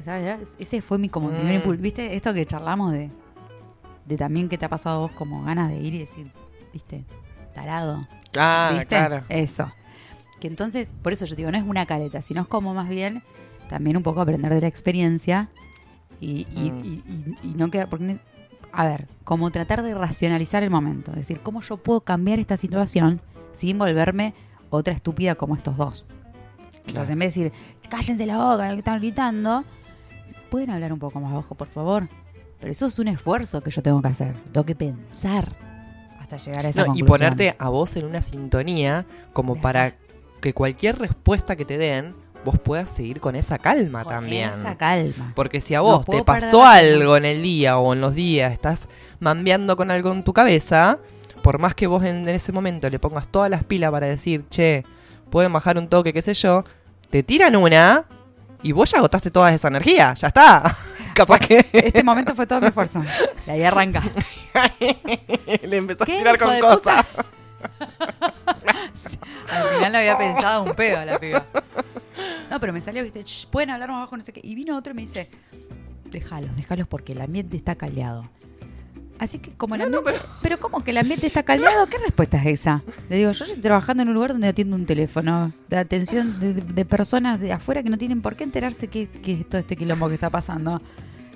Ese 0.59 0.81
fue 0.83 0.99
mi 0.99 1.09
como 1.09 1.29
mi 1.29 1.35
primer 1.37 1.53
Mm. 1.53 1.57
impulso. 1.57 1.81
¿Viste? 1.81 2.15
Esto 2.15 2.33
que 2.35 2.45
charlamos 2.45 2.91
de, 2.91 3.09
de 4.09 4.17
también 4.17 4.49
que 4.49 4.57
te 4.57 4.65
ha 4.65 4.69
pasado 4.69 4.97
a 4.97 4.99
vos 5.03 5.11
como 5.13 5.43
ganas 5.43 5.69
de 5.69 5.77
ir 5.77 5.93
y 5.95 5.99
decir, 5.99 6.31
¿viste? 6.73 7.05
Tarado. 7.53 8.07
Ah, 8.37 8.71
¿Viste? 8.73 8.87
claro. 8.87 9.23
Eso. 9.29 9.71
Que 10.41 10.47
entonces, 10.47 10.91
por 11.01 11.13
eso 11.13 11.25
yo 11.25 11.35
digo, 11.35 11.51
no 11.51 11.57
es 11.57 11.63
una 11.63 11.85
careta, 11.85 12.21
sino 12.21 12.41
es 12.41 12.47
como 12.47 12.73
más 12.73 12.89
bien 12.89 13.23
también 13.69 13.95
un 13.97 14.03
poco 14.03 14.19
aprender 14.21 14.53
de 14.53 14.61
la 14.61 14.67
experiencia 14.67 15.49
y, 16.19 16.47
y- 16.55 16.71
Mm. 16.71 16.85
y- 16.85 17.03
y- 17.07 17.37
y 17.43 17.53
no 17.55 17.69
quedar. 17.69 17.87
Porque, 17.89 18.19
a 18.71 18.85
ver, 18.85 19.07
como 19.23 19.51
tratar 19.51 19.83
de 19.83 19.93
racionalizar 19.93 20.63
el 20.63 20.69
momento. 20.71 21.11
Es 21.11 21.17
decir, 21.17 21.39
¿cómo 21.41 21.61
yo 21.61 21.77
puedo 21.77 22.01
cambiar 22.01 22.39
esta 22.39 22.57
situación 22.57 23.21
sin 23.53 23.77
volverme 23.77 24.33
otra 24.69 24.93
estúpida 24.93 25.35
como 25.35 25.55
estos 25.55 25.77
dos? 25.77 26.05
Entonces, 26.87 27.11
en 27.11 27.19
vez 27.19 27.35
de 27.35 27.43
decir, 27.43 27.59
cállense 27.89 28.25
la 28.25 28.37
boca, 28.37 28.69
que 28.71 28.79
están 28.79 28.99
gritando, 28.99 29.63
¿pueden 30.49 30.71
hablar 30.71 30.91
un 30.93 30.99
poco 30.99 31.19
más 31.19 31.31
bajo, 31.33 31.53
por 31.55 31.67
favor? 31.67 32.07
Pero 32.59 32.71
eso 32.71 32.87
es 32.87 32.99
un 32.99 33.07
esfuerzo 33.07 33.61
que 33.61 33.71
yo 33.71 33.81
tengo 33.81 34.01
que 34.01 34.09
hacer. 34.09 34.33
Tengo 34.51 34.65
que 34.65 34.75
pensar 34.75 35.55
hasta 36.19 36.37
llegar 36.37 36.65
a 36.65 36.69
esa 36.69 36.85
No, 36.85 36.95
y 36.95 37.03
ponerte 37.03 37.55
a 37.57 37.69
vos 37.69 37.95
en 37.95 38.05
una 38.05 38.21
sintonía 38.21 39.05
como 39.33 39.59
para 39.59 39.95
que 40.41 40.53
cualquier 40.53 40.99
respuesta 40.99 41.55
que 41.55 41.65
te 41.65 41.77
den, 41.77 42.15
vos 42.45 42.57
puedas 42.59 42.89
seguir 42.89 43.19
con 43.19 43.35
esa 43.35 43.57
calma 43.57 44.03
Con 44.03 44.13
también. 44.13 44.49
Esa 44.49 44.77
calma. 44.77 45.33
Porque 45.35 45.61
si 45.61 45.75
a 45.75 45.81
vos 45.81 46.05
te 46.05 46.23
pasó 46.23 46.65
algo 46.65 47.17
en 47.17 47.25
el 47.25 47.41
día 47.41 47.77
o 47.77 47.93
en 47.93 48.01
los 48.01 48.13
días, 48.13 48.51
estás 48.51 48.89
mambeando 49.19 49.75
con 49.75 49.91
algo 49.91 50.11
en 50.11 50.23
tu 50.23 50.33
cabeza, 50.33 50.99
por 51.41 51.59
más 51.59 51.75
que 51.75 51.87
vos 51.87 52.03
en, 52.03 52.27
en 52.27 52.35
ese 52.35 52.51
momento 52.51 52.89
le 52.89 52.99
pongas 52.99 53.27
todas 53.27 53.49
las 53.49 53.63
pilas 53.63 53.91
para 53.91 54.07
decir, 54.07 54.45
che, 54.49 54.83
pueden 55.29 55.53
bajar 55.53 55.77
un 55.77 55.87
toque, 55.87 56.13
qué 56.13 56.21
sé 56.21 56.33
yo, 56.33 56.63
te 57.09 57.23
tiran 57.23 57.55
una 57.55 58.05
y 58.61 58.71
vos 58.71 58.91
ya 58.91 58.97
agotaste 58.97 59.31
toda 59.31 59.53
esa 59.53 59.69
energía, 59.69 60.13
ya 60.13 60.27
está. 60.27 60.75
Capaz 61.19 61.39
que 61.39 61.65
Este 61.73 62.01
momento 62.01 62.33
fue 62.33 62.47
todo 62.47 62.61
mi 62.61 62.67
esfuerzo. 62.67 63.01
Y 63.45 63.49
ahí 63.49 63.63
arranca. 63.63 64.01
le 65.63 65.75
empezás 65.77 66.03
a 66.03 66.05
¿Qué 66.05 66.17
tirar 66.17 66.39
con 66.39 66.57
cosas. 66.61 67.05
Al 69.51 69.63
final 69.75 69.91
no 69.91 69.97
había 69.97 70.17
pensado 70.17 70.63
un 70.63 70.73
pedo 70.75 71.03
la 71.03 71.19
piba. 71.19 71.43
No, 72.49 72.57
pero 72.61 72.71
me 72.71 72.79
salió, 72.79 73.03
viste, 73.03 73.21
"Shh, 73.23 73.47
pueden 73.47 73.69
hablar 73.71 73.89
más 73.89 73.99
bajo, 73.99 74.15
no 74.15 74.23
sé 74.23 74.31
qué. 74.31 74.39
Y 74.41 74.55
vino 74.55 74.77
otro 74.77 74.93
y 74.93 74.95
me 74.95 75.01
dice, 75.01 75.29
déjalos, 76.05 76.55
déjalos 76.55 76.87
porque 76.87 77.11
el 77.11 77.19
ambiente 77.19 77.57
está 77.57 77.75
caldeado. 77.75 78.23
Así 79.19 79.39
que 79.39 79.51
como 79.51 79.75
el 79.75 79.81
No, 79.81 79.89
no, 79.89 79.97
ambiente... 79.97 80.21
pero... 80.41 80.57
¿cómo 80.57 80.81
que 80.81 80.91
el 80.91 80.99
ambiente 80.99 81.27
está 81.27 81.43
caldeado? 81.43 81.85
¿Qué 81.87 81.97
respuesta 81.97 82.37
es 82.41 82.61
esa? 82.61 82.81
Le 83.09 83.17
digo, 83.17 83.31
yo 83.33 83.43
estoy 83.43 83.61
trabajando 83.61 84.03
en 84.03 84.07
un 84.09 84.15
lugar 84.15 84.31
donde 84.31 84.47
atiendo 84.47 84.77
un 84.77 84.85
teléfono 84.85 85.51
de 85.67 85.77
atención 85.77 86.39
de 86.39 86.85
personas 86.85 87.41
de 87.41 87.51
afuera 87.51 87.83
que 87.83 87.89
no 87.89 87.97
tienen 87.97 88.21
por 88.21 88.37
qué 88.37 88.45
enterarse 88.45 88.87
que, 88.87 89.09
que 89.09 89.33
es 89.41 89.49
todo 89.49 89.59
este 89.59 89.75
quilombo 89.75 90.07
que 90.07 90.13
está 90.15 90.29
pasando. 90.29 90.81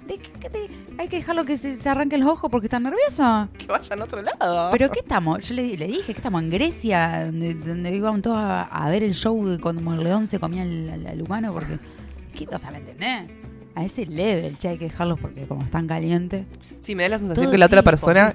De- 0.08 0.50
de- 0.50 0.70
hay 0.98 1.08
que 1.08 1.18
dejarlo 1.18 1.46
que 1.46 1.58
se, 1.58 1.76
se 1.76 1.90
arranque 1.90 2.18
los 2.18 2.30
ojos 2.30 2.50
porque 2.52 2.68
está 2.68 2.80
nervioso. 2.80 3.48
Que 3.58 3.66
vayan 3.68 4.02
a 4.02 4.04
otro 4.06 4.22
lado. 4.22 4.70
¿Pero 4.72 4.90
qué 4.92 5.00
estamos? 5.00 5.48
Yo 5.48 5.56
le, 5.56 5.78
le 5.78 5.88
dije 5.88 6.14
que 6.14 6.20
estamos 6.20 6.42
en 6.44 6.50
Grecia, 6.50 7.26
donde, 7.26 7.54
donde 7.56 7.96
íbamos 7.96 8.22
todos 8.22 8.38
a, 8.38 8.64
a 8.64 8.90
ver 8.90 9.04
el 9.04 9.14
show 9.14 9.46
de 9.48 9.60
cuando 9.60 9.94
el 9.94 10.04
león 10.04 10.28
se 10.28 10.40
comía 10.40 10.64
al 10.64 11.22
humano, 11.22 11.54
porque. 11.54 11.78
¿Qué 12.34 12.46
cosa 12.48 12.72
me 12.72 12.80
entendés? 12.80 13.30
A 13.76 13.86
ese 13.86 14.06
level, 14.06 14.58
che, 14.58 14.70
hay 14.70 14.78
que 14.78 14.86
dejarlos 14.86 15.20
porque 15.20 15.46
como 15.46 15.64
están 15.64 15.88
calientes. 15.88 16.46
Sí, 16.84 16.96
me 16.96 17.04
da 17.04 17.10
la 17.10 17.20
sensación 17.20 17.50
que 17.50 17.58
la 17.58 17.68
otra 17.68 17.82
persona 17.82 18.34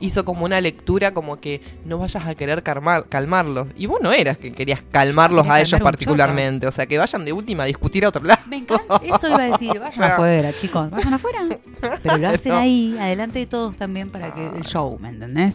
hizo 0.00 0.24
como 0.24 0.44
una 0.44 0.60
lectura 0.60 1.14
como 1.14 1.36
que 1.40 1.60
no 1.84 1.98
vayas 1.98 2.26
a 2.26 2.34
querer 2.34 2.64
calmar, 2.64 3.06
calmarlos. 3.08 3.68
Y 3.76 3.86
vos 3.86 4.00
no 4.02 4.10
eras 4.12 4.36
que 4.36 4.52
querías 4.52 4.82
calmarlos 4.90 5.42
Quería 5.42 5.54
a 5.54 5.60
ellos 5.60 5.80
particularmente. 5.80 6.66
O 6.66 6.72
sea, 6.72 6.86
que 6.86 6.98
vayan 6.98 7.24
de 7.24 7.32
última 7.32 7.62
a 7.62 7.66
discutir 7.66 8.04
a 8.04 8.08
otro 8.08 8.24
lado. 8.24 8.40
Me 8.48 8.56
encanta, 8.56 9.00
eso 9.04 9.28
iba 9.28 9.42
a 9.44 9.50
decir, 9.52 9.78
vayan 9.78 10.02
afuera, 10.12 10.52
chicos, 10.54 10.90
vayan 10.90 11.14
afuera. 11.14 11.38
Pero 12.02 12.18
lo 12.18 12.28
hacen 12.28 12.52
No. 12.52 12.58
ahí, 12.58 12.96
adelante 12.98 13.38
de 13.38 13.46
todos 13.46 13.76
también 13.76 14.10
para 14.10 14.34
que 14.34 14.44
el 14.44 14.64
show, 14.64 14.98
¿me 15.00 15.10
entendés? 15.10 15.54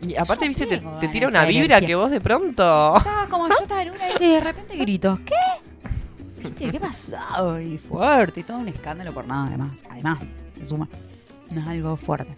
Y 0.00 0.16
aparte, 0.16 0.46
Yo 0.46 0.48
viste, 0.48 0.82
te, 0.98 1.08
tira 1.08 1.28
una 1.28 1.44
vibra 1.44 1.64
energía. 1.76 1.86
que 1.86 1.94
vos 1.94 2.10
de 2.10 2.22
pronto. 2.22 2.96
Estaba 2.96 3.26
como 3.28 3.48
yo 3.50 3.54
estaba 3.60 3.82
en 3.82 3.90
una 3.90 4.04
y 4.18 4.32
de 4.32 4.40
repente 4.40 4.76
grito, 4.78 5.20
¿qué? 5.26 5.34
¿Viste? 6.42 6.70
¿Qué 6.70 6.80
pasó? 6.80 7.60
Y 7.60 7.76
fuerte, 7.76 8.40
y 8.40 8.42
todo 8.44 8.56
un 8.56 8.68
escándalo 8.68 9.12
por 9.12 9.26
nada, 9.26 9.48
además. 9.48 9.76
Además, 9.90 10.20
se 10.58 10.64
suma. 10.64 10.88
No 11.50 11.60
es 11.60 11.66
algo 11.66 11.96
fuerte. 11.96 12.32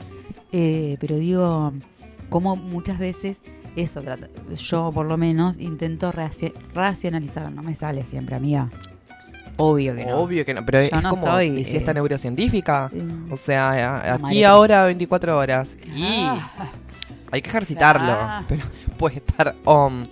Eh, 0.52 0.96
pero 1.00 1.16
digo, 1.16 1.72
como 2.28 2.56
muchas 2.56 2.98
veces 2.98 3.38
eso, 3.76 4.00
trata- 4.02 4.28
yo 4.56 4.90
por 4.92 5.06
lo 5.06 5.16
menos 5.16 5.58
intento 5.58 6.12
racio- 6.12 6.52
racionalizar, 6.74 7.50
no 7.52 7.62
me 7.62 7.74
sale 7.74 8.04
siempre, 8.04 8.36
amiga. 8.36 8.68
Obvio 9.58 9.94
que 9.94 10.06
no. 10.06 10.16
Obvio 10.16 10.44
que 10.44 10.54
no, 10.54 10.64
pero 10.64 10.80
Yo 10.80 10.96
es 10.96 11.02
no 11.02 11.10
como 11.10 11.22
soy, 11.26 11.50
de 11.50 11.64
siesta 11.64 11.90
eh, 11.90 11.94
neurocientífica. 11.94 12.90
Eh, 12.92 13.02
O 13.30 13.36
sea, 13.36 14.14
aquí 14.14 14.22
madre 14.22 14.46
ahora 14.46 14.84
24 14.86 15.36
horas. 15.38 15.76
Y 15.94 16.04
ah, 16.24 16.50
hay 17.30 17.42
que 17.42 17.48
ejercitarlo. 17.50 18.12
Ah. 18.12 18.44
Pero 18.48 18.64
puede 18.98 19.16
estar 19.16 19.54
on 19.64 20.04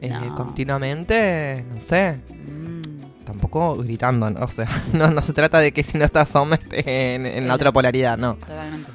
eh, 0.00 0.08
No. 0.10 0.34
continuamente, 0.34 1.64
no 1.72 1.80
sé. 1.80 2.20
Tampoco 3.30 3.76
gritando, 3.76 4.28
¿no? 4.28 4.40
o 4.44 4.48
sea, 4.48 4.66
no, 4.92 5.10
no 5.10 5.22
se 5.22 5.32
trata 5.32 5.60
de 5.60 5.72
que 5.72 5.84
si 5.84 5.98
no 5.98 6.04
estás 6.04 6.34
estés 6.34 6.86
en, 6.86 7.26
en 7.26 7.46
la 7.46 7.54
otra 7.54 7.70
polaridad, 7.70 8.18
no. 8.18 8.34
totalmente. 8.34 8.90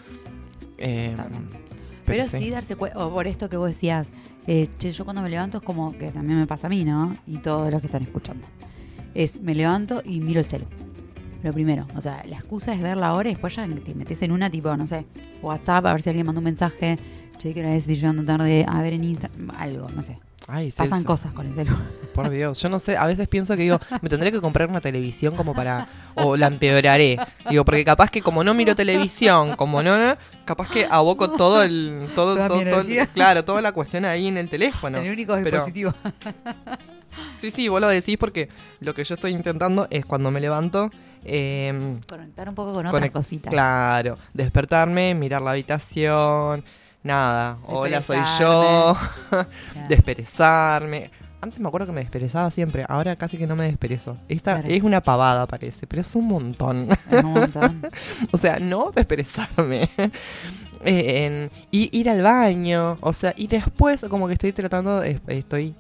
Eh, 0.78 1.14
Totalmente. 1.16 1.58
pero, 2.06 2.24
Pero, 2.24 2.26
sí, 2.26 2.50
darse 2.50 2.76
cuenta, 2.76 3.06
o 3.06 3.12
por 3.14 3.28
esto 3.28 3.50
que 3.50 3.56
vos 3.56 3.70
decías, 3.70 4.12
eh, 4.46 4.68
che, 4.78 4.92
yo 4.92 5.06
cuando 5.06 5.22
me 5.22 5.30
levanto 5.30 5.60
es 5.60 5.64
como 5.64 5.98
que 5.98 6.12
también 6.12 6.38
me 6.38 6.48
pasa 6.48 6.68
a 6.68 6.70
mí, 6.70 6.84
¿no? 6.84 7.16
Y 7.26 7.38
todos 7.38 7.72
los 7.72 7.80
que 7.80 7.88
están 7.88 8.04
escuchando. 8.04 8.46
Es, 9.14 9.40
me 9.42 9.56
levanto 9.56 10.02
y 10.04 10.20
miro 10.20 10.42
el 10.42 10.46
celu. 10.46 10.66
Lo 11.42 11.54
primero, 11.54 11.88
o 11.96 12.02
sea, 12.02 12.22
la 12.26 12.36
excusa 12.36 12.74
es 12.74 12.82
ver 12.82 12.98
la 12.98 13.14
hora 13.14 13.30
y 13.30 13.34
después 13.34 13.56
ya 13.56 13.66
te 13.66 13.96
metes 13.96 14.22
en 14.22 14.32
una 14.34 14.50
tipo, 14.50 14.76
no 14.76 14.86
sé, 14.86 15.06
WhatsApp, 15.42 15.86
a 15.86 15.94
ver 15.94 16.02
si 16.02 16.10
alguien 16.10 16.26
manda 16.26 16.40
un 16.40 16.46
mensaje, 16.46 16.98
che, 17.38 17.54
que 17.54 17.62
hora 17.62 17.74
es, 17.74 17.84
estoy 17.84 17.96
llegando 17.96 18.26
tarde, 18.26 18.66
a 18.68 18.82
ver 18.82 18.94
en 18.94 19.04
Instagram, 19.06 19.52
algo, 19.52 19.88
no 19.96 20.04
sé. 20.04 20.18
Ay, 20.48 20.70
sí, 20.70 20.78
Pasan 20.78 21.00
sí, 21.00 21.06
cosas 21.06 21.34
con 21.34 21.48
el 21.48 21.56
celu. 21.56 21.76
por 22.14 22.30
Dios. 22.30 22.62
Yo 22.62 22.70
no 22.70 22.78
sé, 22.80 22.96
a 22.98 23.06
veces 23.08 23.28
pienso 23.28 23.56
que 23.56 23.64
digo, 23.64 23.80
me 24.02 24.10
tendré 24.10 24.32
que 24.32 24.40
comprar 24.40 24.70
una 24.70 24.80
televisión 24.82 25.36
como 25.36 25.54
para. 25.56 25.88
O 26.14 26.38
la 26.38 26.48
empeoraré. 26.48 27.18
Digo, 27.50 27.66
porque 27.66 27.84
capaz 27.84 28.12
que 28.12 28.22
como 28.22 28.44
no 28.44 28.54
miro 28.54 28.76
televisión, 28.76 29.56
como 29.56 29.82
no, 29.82 29.98
no, 29.98 30.16
capaz 30.46 30.70
que 30.70 30.86
aboco 30.90 31.32
todo 31.32 31.64
el. 31.64 32.08
Todo, 32.14 32.36
Toda 32.36 32.48
todo, 32.48 32.58
mi 32.60 32.70
todo 32.70 32.82
el- 32.82 33.08
claro, 33.10 33.44
toda 33.44 33.62
la 33.62 33.72
cuestión 33.72 34.06
ahí 34.06 34.28
en 34.28 34.38
el 34.38 34.48
teléfono. 34.48 35.00
el 35.00 35.12
único 35.12 35.34
pero- 35.44 35.50
dispositivo. 35.58 35.94
Sí, 37.40 37.50
sí, 37.52 37.68
vos 37.68 37.80
lo 37.82 37.88
decís 37.88 38.18
porque 38.18 38.50
lo 38.82 38.94
que 38.94 39.04
yo 39.04 39.16
estoy 39.16 39.32
intentando 39.32 39.88
es 39.90 40.06
cuando 40.06 40.32
me 40.32 40.40
levanto. 40.40 40.92
em, 41.24 42.00
Conectar 42.08 42.48
un 42.50 42.54
poco 42.56 42.74
con 42.74 42.86
otras 42.86 43.10
cositas. 43.12 43.50
Claro, 43.52 44.18
despertarme, 44.34 45.16
mirar 45.16 45.42
la 45.42 45.52
habitación, 45.52 46.64
nada, 47.06 47.58
hola 47.68 48.02
soy 48.02 48.20
yo, 48.40 48.98
desperezarme. 49.90 51.12
Antes 51.42 51.60
me 51.60 51.68
acuerdo 51.68 51.86
que 51.86 51.94
me 51.94 52.02
desperezaba 52.02 52.50
siempre, 52.50 52.86
ahora 52.90 53.16
casi 53.16 53.38
que 53.38 53.46
no 53.46 53.56
me 53.56 53.66
desperezo. 53.66 54.18
Esta 54.28 54.54
Claro. 54.60 54.68
es 54.74 54.82
una 54.82 55.00
pavada 55.02 55.46
parece, 55.46 55.86
pero 55.86 56.02
es 56.02 56.16
un 56.16 56.28
montón. 56.28 56.88
Es 56.92 57.24
un 57.24 57.34
montón. 57.34 57.82
o 58.32 58.38
sea, 58.38 58.60
no 58.60 58.92
desperezarme. 58.94 59.88
En- 60.88 61.50
y 61.72 61.98
ir 61.98 62.10
al 62.12 62.22
baño, 62.22 62.98
o 63.02 63.12
sea, 63.14 63.34
y 63.36 63.48
después 63.48 64.06
como 64.08 64.28
que 64.28 64.34
estoy 64.34 64.52
tratando, 64.54 65.02
estoy 65.02 65.74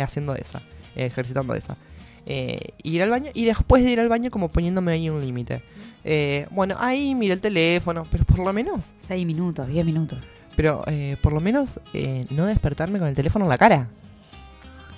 haciendo 0.00 0.34
esa, 0.34 0.62
ejercitando 0.94 1.54
esa. 1.54 1.76
Eh, 2.24 2.58
ir 2.82 3.02
al 3.02 3.10
baño 3.10 3.30
y 3.34 3.44
después 3.44 3.84
de 3.84 3.90
ir 3.90 4.00
al 4.00 4.08
baño 4.08 4.30
como 4.30 4.48
poniéndome 4.48 4.92
ahí 4.92 5.10
un 5.10 5.20
límite. 5.20 5.62
Eh, 6.04 6.46
bueno, 6.52 6.74
ahí 6.78 7.14
miro 7.14 7.34
el 7.34 7.40
teléfono, 7.40 8.06
pero 8.10 8.24
por 8.24 8.38
lo 8.38 8.52
menos, 8.52 8.92
Seis 9.06 9.26
minutos, 9.26 9.68
diez 9.68 9.84
minutos. 9.84 10.26
Pero 10.56 10.82
eh, 10.86 11.16
por 11.22 11.32
lo 11.32 11.40
menos 11.40 11.78
eh, 11.92 12.26
no 12.30 12.46
despertarme 12.46 12.98
con 12.98 13.06
el 13.08 13.14
teléfono 13.14 13.44
en 13.44 13.48
la 13.50 13.58
cara. 13.58 13.88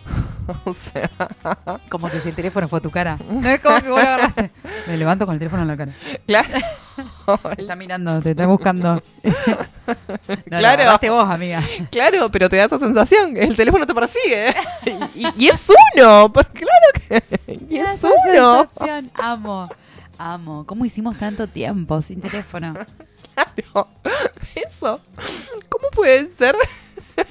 o 0.64 0.72
sea, 0.72 1.10
Como 1.90 2.08
que 2.08 2.20
si 2.20 2.30
el 2.30 2.34
teléfono 2.34 2.66
fue 2.68 2.78
a 2.78 2.82
tu 2.82 2.90
cara. 2.90 3.18
No 3.28 3.46
es 3.48 3.60
como 3.60 3.78
que 3.82 3.90
vos 3.90 4.00
lo 4.02 4.08
agarraste. 4.08 4.50
Me 4.86 4.96
levanto 4.96 5.26
con 5.26 5.34
el 5.34 5.38
teléfono 5.38 5.62
en 5.62 5.68
la 5.68 5.76
cara. 5.76 5.92
claro. 6.26 6.48
Te 7.54 7.60
está 7.62 7.76
mirando, 7.76 8.20
te 8.22 8.30
está 8.30 8.46
buscando. 8.46 8.94
no, 9.24 9.32
Claro. 10.46 10.62
Lo 10.62 10.68
agarraste 10.68 11.10
vos, 11.10 11.28
amiga. 11.28 11.62
Claro, 11.90 12.30
pero 12.30 12.48
te 12.48 12.56
da 12.56 12.64
esa 12.64 12.78
sensación, 12.78 13.36
el 13.36 13.54
teléfono 13.54 13.86
te 13.86 13.94
persigue. 13.94 14.54
y, 15.14 15.26
y- 15.26 15.32
y 15.36 15.48
es 15.48 15.70
uno, 15.94 16.32
porque 16.32 16.64
claro 16.64 17.22
que... 17.46 17.66
Y 17.68 17.76
es 17.78 17.90
Esa 17.90 18.08
uno. 18.08 18.60
sensación, 18.68 19.10
Amo, 19.14 19.68
amo. 20.16 20.64
¿Cómo 20.66 20.84
hicimos 20.86 21.18
tanto 21.18 21.46
tiempo 21.46 22.00
sin 22.02 22.20
teléfono? 22.22 22.74
Claro. 23.72 23.88
Eso. 24.54 25.00
¿Cómo 25.68 25.88
puede 25.92 26.28
ser? 26.28 26.54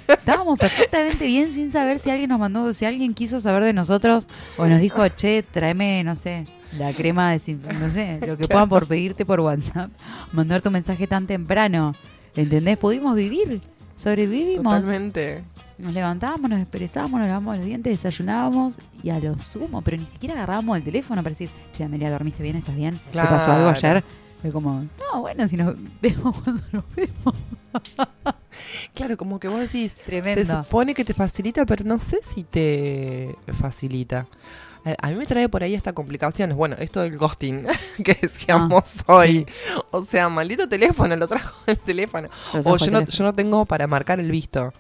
Estábamos 0.07 0.59
perfectamente 0.59 1.25
bien 1.25 1.51
sin 1.53 1.71
saber 1.71 1.99
si 1.99 2.09
alguien 2.09 2.29
nos 2.29 2.39
mandó, 2.39 2.73
si 2.73 2.85
alguien 2.85 3.13
quiso 3.13 3.39
saber 3.39 3.63
de 3.63 3.73
nosotros 3.73 4.27
o 4.57 4.65
nos 4.67 4.81
dijo, 4.81 5.07
che, 5.09 5.43
tráeme, 5.43 6.03
no 6.03 6.15
sé, 6.15 6.45
la 6.77 6.93
crema 6.93 7.31
de 7.31 7.53
no 7.79 7.89
sé, 7.89 8.19
lo 8.25 8.37
que 8.37 8.47
puedan 8.47 8.69
por 8.69 8.87
pedirte 8.87 9.25
por 9.25 9.39
WhatsApp, 9.39 9.89
mandar 10.31 10.61
tu 10.61 10.71
mensaje 10.71 11.07
tan 11.07 11.27
temprano. 11.27 11.95
¿Entendés? 12.35 12.77
Pudimos 12.77 13.15
vivir, 13.15 13.61
sobrevivimos. 13.97 14.81
Totalmente. 14.81 15.43
Nos 15.77 15.93
levantábamos, 15.93 16.49
nos 16.49 16.59
desperezábamos, 16.59 17.19
nos 17.19 17.29
lavábamos 17.29 17.57
los 17.57 17.65
dientes, 17.65 17.91
desayunábamos 17.91 18.79
y 19.03 19.09
a 19.09 19.19
lo 19.19 19.37
sumo, 19.41 19.81
pero 19.81 19.97
ni 19.97 20.05
siquiera 20.05 20.35
agarrábamos 20.35 20.77
el 20.77 20.83
teléfono 20.83 21.21
para 21.21 21.31
decir, 21.31 21.49
che, 21.71 21.83
Amelia, 21.83 22.09
¿dormiste 22.09 22.43
bien? 22.43 22.57
¿Estás 22.57 22.75
bien? 22.75 22.99
¿Te 23.11 23.19
pasó 23.19 23.51
algo 23.51 23.69
ayer? 23.69 24.03
Fue 24.41 24.51
como, 24.51 24.81
no, 25.13 25.21
bueno, 25.21 25.47
si 25.47 25.57
nos 25.57 25.75
vemos 26.01 26.41
cuando 26.43 26.61
nos 26.71 26.83
vemos. 26.95 27.35
Claro, 28.93 29.17
como 29.17 29.39
que 29.39 29.47
vos 29.47 29.59
decís, 29.59 29.95
Tremendo. 30.05 30.43
se 30.43 30.51
supone 30.51 30.93
que 30.93 31.05
te 31.05 31.13
facilita, 31.13 31.65
pero 31.65 31.83
no 31.85 31.99
sé 31.99 32.19
si 32.23 32.43
te 32.43 33.35
facilita. 33.53 34.27
A- 35.01 35.09
mí 35.09 35.15
me 35.15 35.25
trae 35.25 35.49
por 35.49 35.63
ahí 35.63 35.75
hasta 35.75 35.91
complicaciones. 35.93 36.55
Bueno, 36.55 36.75
esto 36.79 37.01
del 37.01 37.17
ghosting 37.17 37.65
que 38.03 38.17
decíamos 38.21 38.99
Ah, 39.07 39.13
hoy. 39.15 39.45
O 39.91 40.01
sea, 40.01 40.29
maldito 40.29 40.67
teléfono, 40.69 41.15
lo 41.15 41.27
trajo 41.27 41.55
el 41.67 41.77
teléfono. 41.79 42.29
O 42.63 42.77
yo 42.77 42.91
no, 42.91 43.01
yo 43.05 43.23
no 43.23 43.33
tengo 43.33 43.65
para 43.65 43.85
marcar 43.87 44.19
el 44.19 44.31
visto. 44.31 44.73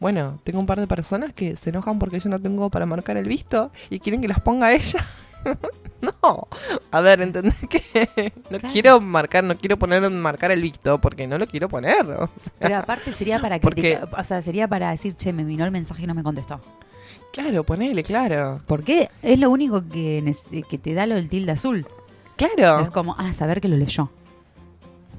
Bueno, 0.00 0.40
tengo 0.42 0.58
un 0.58 0.66
par 0.66 0.80
de 0.80 0.86
personas 0.86 1.32
que 1.32 1.54
se 1.56 1.70
enojan 1.70 1.98
porque 1.98 2.18
yo 2.18 2.28
no 2.30 2.40
tengo 2.40 2.70
para 2.70 2.86
marcar 2.86 3.16
el 3.16 3.26
visto 3.26 3.70
y 3.90 4.00
quieren 4.00 4.20
que 4.20 4.28
las 4.28 4.40
ponga 4.40 4.72
ella. 4.72 5.04
no. 6.00 6.48
A 6.90 7.00
ver, 7.00 7.22
¿entendés 7.22 7.60
que 7.68 8.32
no 8.50 8.58
Claro. 8.58 8.68
quiero 8.72 9.00
marcar, 9.00 9.44
no 9.44 9.56
quiero 9.56 9.78
poner 9.78 10.08
marcar 10.10 10.50
el 10.50 10.62
visto 10.62 11.00
porque 11.00 11.26
no 11.26 11.38
lo 11.38 11.46
quiero 11.46 11.68
poner? 11.68 12.04
o 12.10 12.28
sea. 12.36 12.52
Pero 12.58 12.76
aparte 12.78 13.12
sería 13.12 13.38
para 13.38 13.58
que 13.58 13.62
Porque- 13.66 13.96
te- 13.96 14.20
o 14.20 14.24
sea, 14.24 14.42
sería 14.42 14.68
para 14.68 14.90
decir, 14.90 15.16
che, 15.16 15.32
me 15.32 15.44
vino 15.44 15.64
el 15.64 15.70
mensaje 15.70 16.02
y 16.02 16.06
no 16.06 16.14
me 16.14 16.22
contestó. 16.22 16.60
claro, 17.32 17.64
ponele, 17.64 18.02
claro. 18.02 18.60
Porque 18.66 19.08
es 19.22 19.38
lo 19.38 19.50
único 19.50 19.88
que, 19.88 20.34
que 20.68 20.78
te 20.78 20.94
da 20.94 21.06
lo 21.06 21.14
del 21.14 21.28
tilde 21.28 21.52
azul. 21.52 21.86
Es 22.38 22.48
Claro. 22.56 22.90
como, 22.92 23.14
ah, 23.18 23.32
saber 23.34 23.60
que 23.60 23.68
lo 23.68 23.76
leyó. 23.76 24.10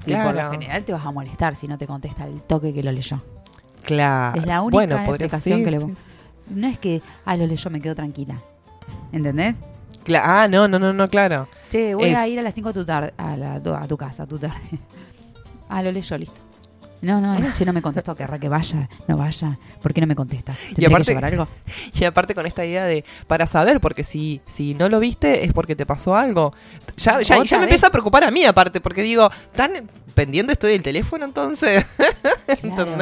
Y 0.06 0.12
por 0.12 0.32
Claro. 0.34 0.42
lo 0.42 0.50
general 0.50 0.84
te 0.84 0.92
vas 0.92 1.06
a 1.06 1.10
molestar 1.10 1.56
si 1.56 1.66
no 1.66 1.78
te 1.78 1.86
contesta 1.86 2.26
el 2.26 2.42
toque 2.42 2.74
que 2.74 2.82
lo 2.82 2.92
leyó. 2.92 3.22
Claro. 3.82 4.38
Es 4.40 4.46
la 4.46 4.60
única 4.60 4.74
bueno, 4.76 4.96
explicación 4.98 5.58
sí, 5.60 5.64
que 5.64 5.70
le 5.70 5.80
sí, 5.80 5.94
sí. 6.36 6.54
No 6.54 6.66
es 6.66 6.78
que, 6.78 7.00
ah, 7.24 7.36
lo 7.38 7.46
leyó, 7.46 7.70
me 7.70 7.80
quedo 7.80 7.94
tranquila. 7.94 8.38
¿Entendés? 9.12 9.56
Cla- 10.04 10.22
ah, 10.24 10.48
no, 10.48 10.68
no, 10.68 10.78
no, 10.78 10.92
no, 10.92 11.08
claro. 11.08 11.48
Che, 11.70 11.94
voy 11.94 12.10
a 12.10 12.28
ir 12.28 12.38
a 12.38 12.42
las 12.42 12.54
5 12.54 12.72
de 12.72 12.80
tu 12.80 12.84
tarde, 12.84 13.14
a, 13.16 13.36
la- 13.36 13.54
a 13.54 13.86
tu 13.88 13.96
casa, 13.96 14.24
a 14.24 14.26
tu 14.26 14.38
tarde. 14.38 14.60
Ah, 15.68 15.82
lo 15.82 15.90
leyó, 15.90 16.16
listo. 16.18 16.40
No, 17.04 17.20
no, 17.20 17.34
era, 17.34 17.52
che, 17.52 17.64
no 17.64 17.72
me 17.72 17.82
contestó, 17.82 18.14
querrá 18.14 18.38
que 18.38 18.48
vaya, 18.48 18.88
no 19.06 19.16
vaya. 19.16 19.58
¿Por 19.82 19.92
qué 19.94 20.00
no 20.00 20.06
me 20.06 20.16
contesta? 20.16 20.52
¿Tendré 20.74 20.86
aparte- 20.86 21.18
que 21.18 21.24
algo? 21.24 21.46
Y 21.94 22.04
aparte 22.04 22.34
con 22.34 22.46
esta 22.46 22.64
idea 22.64 22.84
de, 22.84 23.04
para 23.26 23.46
saber, 23.46 23.80
porque 23.80 24.04
si, 24.04 24.40
si 24.46 24.74
no 24.74 24.88
lo 24.88 24.98
viste 25.00 25.44
es 25.44 25.52
porque 25.52 25.76
te 25.76 25.86
pasó 25.86 26.16
algo. 26.16 26.52
Ya, 26.96 27.20
ya, 27.22 27.58
me 27.58 27.64
empieza 27.64 27.88
a 27.88 27.90
preocupar 27.90 28.24
a 28.24 28.30
mí 28.30 28.44
aparte, 28.44 28.80
porque 28.80 29.02
digo, 29.02 29.30
¿tan 29.54 29.72
pendiente 30.14 30.52
estoy 30.52 30.72
del 30.72 30.82
teléfono 30.82 31.24
entonces? 31.24 31.84
Claro. 32.60 32.96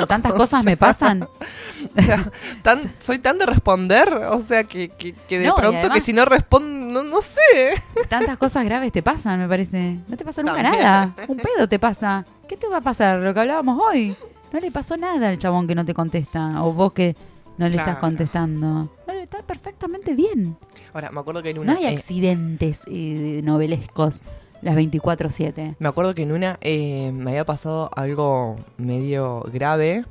O 0.00 0.06
tantas 0.06 0.32
O 0.32 0.36
cosas 0.36 0.50
sea, 0.50 0.62
me 0.62 0.76
pasan. 0.76 1.26
O 1.96 2.02
sea, 2.02 2.30
tan, 2.62 2.92
soy 2.98 3.18
tan 3.18 3.38
de 3.38 3.46
responder, 3.46 4.12
o 4.12 4.40
sea, 4.40 4.64
que, 4.64 4.88
que, 4.90 5.12
que 5.12 5.38
de 5.38 5.46
No, 5.46 5.54
y 5.56 5.60
pronto 5.60 5.78
además- 5.78 5.94
que 5.94 6.00
si 6.00 6.12
no 6.12 6.24
respondo, 6.24 6.68
no, 7.02 7.02
no 7.08 7.20
sé. 7.22 7.82
Tantas 8.08 8.36
cosas 8.38 8.64
graves 8.64 8.92
te 8.92 9.02
pasan, 9.02 9.38
me 9.40 9.48
parece. 9.48 9.98
No 10.08 10.16
te 10.16 10.24
pasa 10.24 10.42
nunca 10.42 10.62
También. 10.62 10.82
nada. 10.84 11.14
Un 11.28 11.36
pedo 11.38 11.68
te 11.68 11.78
pasa. 11.78 12.24
¿Qué 12.50 12.56
te 12.56 12.66
va 12.68 12.78
a 12.78 12.80
pasar? 12.80 13.20
Lo 13.20 13.32
que 13.32 13.38
hablábamos 13.38 13.80
hoy. 13.80 14.16
No 14.52 14.58
le 14.58 14.72
pasó 14.72 14.96
nada 14.96 15.28
al 15.28 15.38
chabón 15.38 15.68
que 15.68 15.76
no 15.76 15.84
te 15.84 15.94
contesta. 15.94 16.64
O 16.64 16.72
vos 16.72 16.92
que 16.92 17.14
no 17.58 17.68
le 17.68 17.76
estás 17.76 17.98
contestando. 17.98 18.66
No, 19.06 19.12
le 19.12 19.22
está 19.22 19.38
perfectamente 19.44 20.16
bien. 20.16 20.56
Ahora, 20.92 21.12
me 21.12 21.20
acuerdo 21.20 21.44
que 21.44 21.50
en 21.50 21.60
una... 21.60 21.72
No 21.74 21.78
hay 21.78 21.84
eh, 21.84 21.96
accidentes 21.96 22.82
eh, 22.88 23.40
novelescos 23.44 24.22
las 24.62 24.74
24-7. 24.74 25.76
me 25.78 25.88
acuerdo 25.88 26.12
que 26.12 26.22
en 26.22 26.32
una 26.32 26.58
eh, 26.60 27.12
me 27.14 27.30
había 27.30 27.46
pasado 27.46 27.88
algo 27.94 28.56
medio 28.78 29.42
grave. 29.52 30.04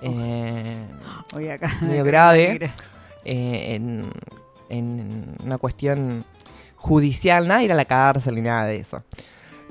eh, 0.00 0.86
Hoy 1.34 1.48
acá. 1.48 1.76
Medio 1.82 2.04
grave. 2.04 2.70
eh, 3.24 3.74
en, 3.74 4.04
en 4.68 5.34
una 5.44 5.58
cuestión 5.58 6.24
judicial, 6.76 7.48
nada 7.48 7.58
de 7.58 7.64
ir 7.66 7.72
a 7.72 7.74
la 7.74 7.84
cárcel 7.84 8.36
ni 8.36 8.42
nada 8.42 8.66
de 8.66 8.76
eso. 8.76 9.02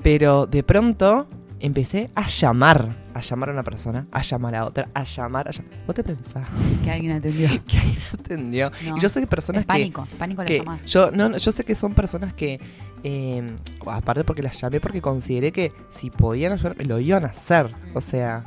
Pero 0.04 0.46
de 0.48 0.64
pronto 0.64 1.26
empecé 1.60 2.10
a 2.16 2.26
llamar, 2.26 2.96
a 3.14 3.22
llamar 3.22 3.50
a 3.50 3.52
una 3.54 3.64
persona, 3.64 4.08
a 4.12 4.22
llamar 4.22 4.56
a 4.56 4.66
otra, 4.66 4.90
a 4.94 5.04
llamar, 5.04 5.48
a 5.48 5.52
llamar. 5.52 5.72
¿Vos 5.86 5.96
te 5.96 6.04
pensás 6.04 6.48
Que 6.84 6.92
alguien 6.92 7.14
atendió. 7.14 7.50
que 7.68 7.78
alguien 7.78 8.02
atendió? 8.14 8.72
No. 8.86 8.98
Y 8.98 9.00
yo 9.00 9.10
sé 9.10 9.20
que 9.20 9.28
personas 9.28 9.64
que, 9.64 9.68
pánico. 9.68 10.08
Pánico 10.18 10.44
la 10.44 10.80
yo 10.86 11.12
no, 11.12 11.30
no, 11.30 11.38
yo 11.38 11.52
sé 11.52 11.64
que 11.64 11.76
son 11.76 11.94
personas 11.94 12.34
que 12.34 12.60
eh, 13.04 13.56
aparte 13.86 14.24
porque 14.24 14.44
las 14.44 14.60
llamé 14.60 14.80
porque 14.80 15.02
consideré 15.02 15.52
que 15.52 15.72
si 15.90 16.10
podían 16.10 16.54
ayudarme 16.54 16.86
lo 16.86 17.00
iban 17.00 17.26
a 17.26 17.30
hacer. 17.30 17.74
O 17.94 18.02
sea, 18.02 18.46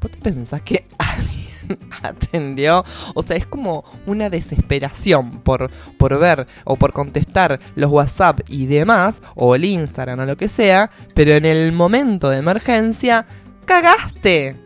¿vos 0.00 0.10
te 0.10 0.18
pensás 0.18 0.62
que 0.62 0.86
atendió? 2.02 2.84
O 3.14 3.22
sea, 3.22 3.36
es 3.36 3.46
como 3.46 3.84
una 4.06 4.30
desesperación 4.30 5.40
por, 5.40 5.70
por 5.98 6.18
ver 6.18 6.46
o 6.64 6.76
por 6.76 6.92
contestar 6.92 7.60
los 7.74 7.90
WhatsApp 7.90 8.40
y 8.48 8.66
demás, 8.66 9.22
o 9.34 9.54
el 9.54 9.64
Instagram 9.64 10.20
o 10.20 10.24
lo 10.24 10.36
que 10.36 10.48
sea, 10.48 10.90
pero 11.14 11.32
en 11.32 11.44
el 11.44 11.72
momento 11.72 12.30
de 12.30 12.38
emergencia, 12.38 13.26
cagaste. 13.64 14.56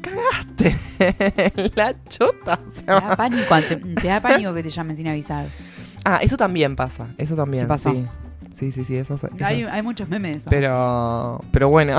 Cagaste. 0.00 0.76
La 1.74 1.94
chota. 2.08 2.58
Te 2.58 2.84
da 2.86 3.16
pánico, 3.16 3.54
te, 3.68 3.76
te 3.76 4.06
da 4.08 4.20
pánico 4.20 4.52
que 4.54 4.62
te 4.62 4.68
llamen 4.70 4.96
sin 4.96 5.08
avisar. 5.08 5.46
Ah, 6.04 6.18
eso 6.22 6.36
también 6.36 6.74
pasa, 6.74 7.08
eso 7.18 7.36
también. 7.36 7.64
¿Qué 7.64 7.68
pasó? 7.68 7.92
Sí, 7.92 8.06
sí, 8.52 8.72
sí, 8.72 8.84
sí, 8.84 8.96
eso, 8.96 9.14
eso- 9.14 9.28
Hay, 9.44 9.62
hay 9.64 9.82
muchos 9.82 10.08
memes 10.08 10.38
eso. 10.38 10.50
Pero, 10.50 11.40
pero 11.52 11.68
bueno, 11.68 11.96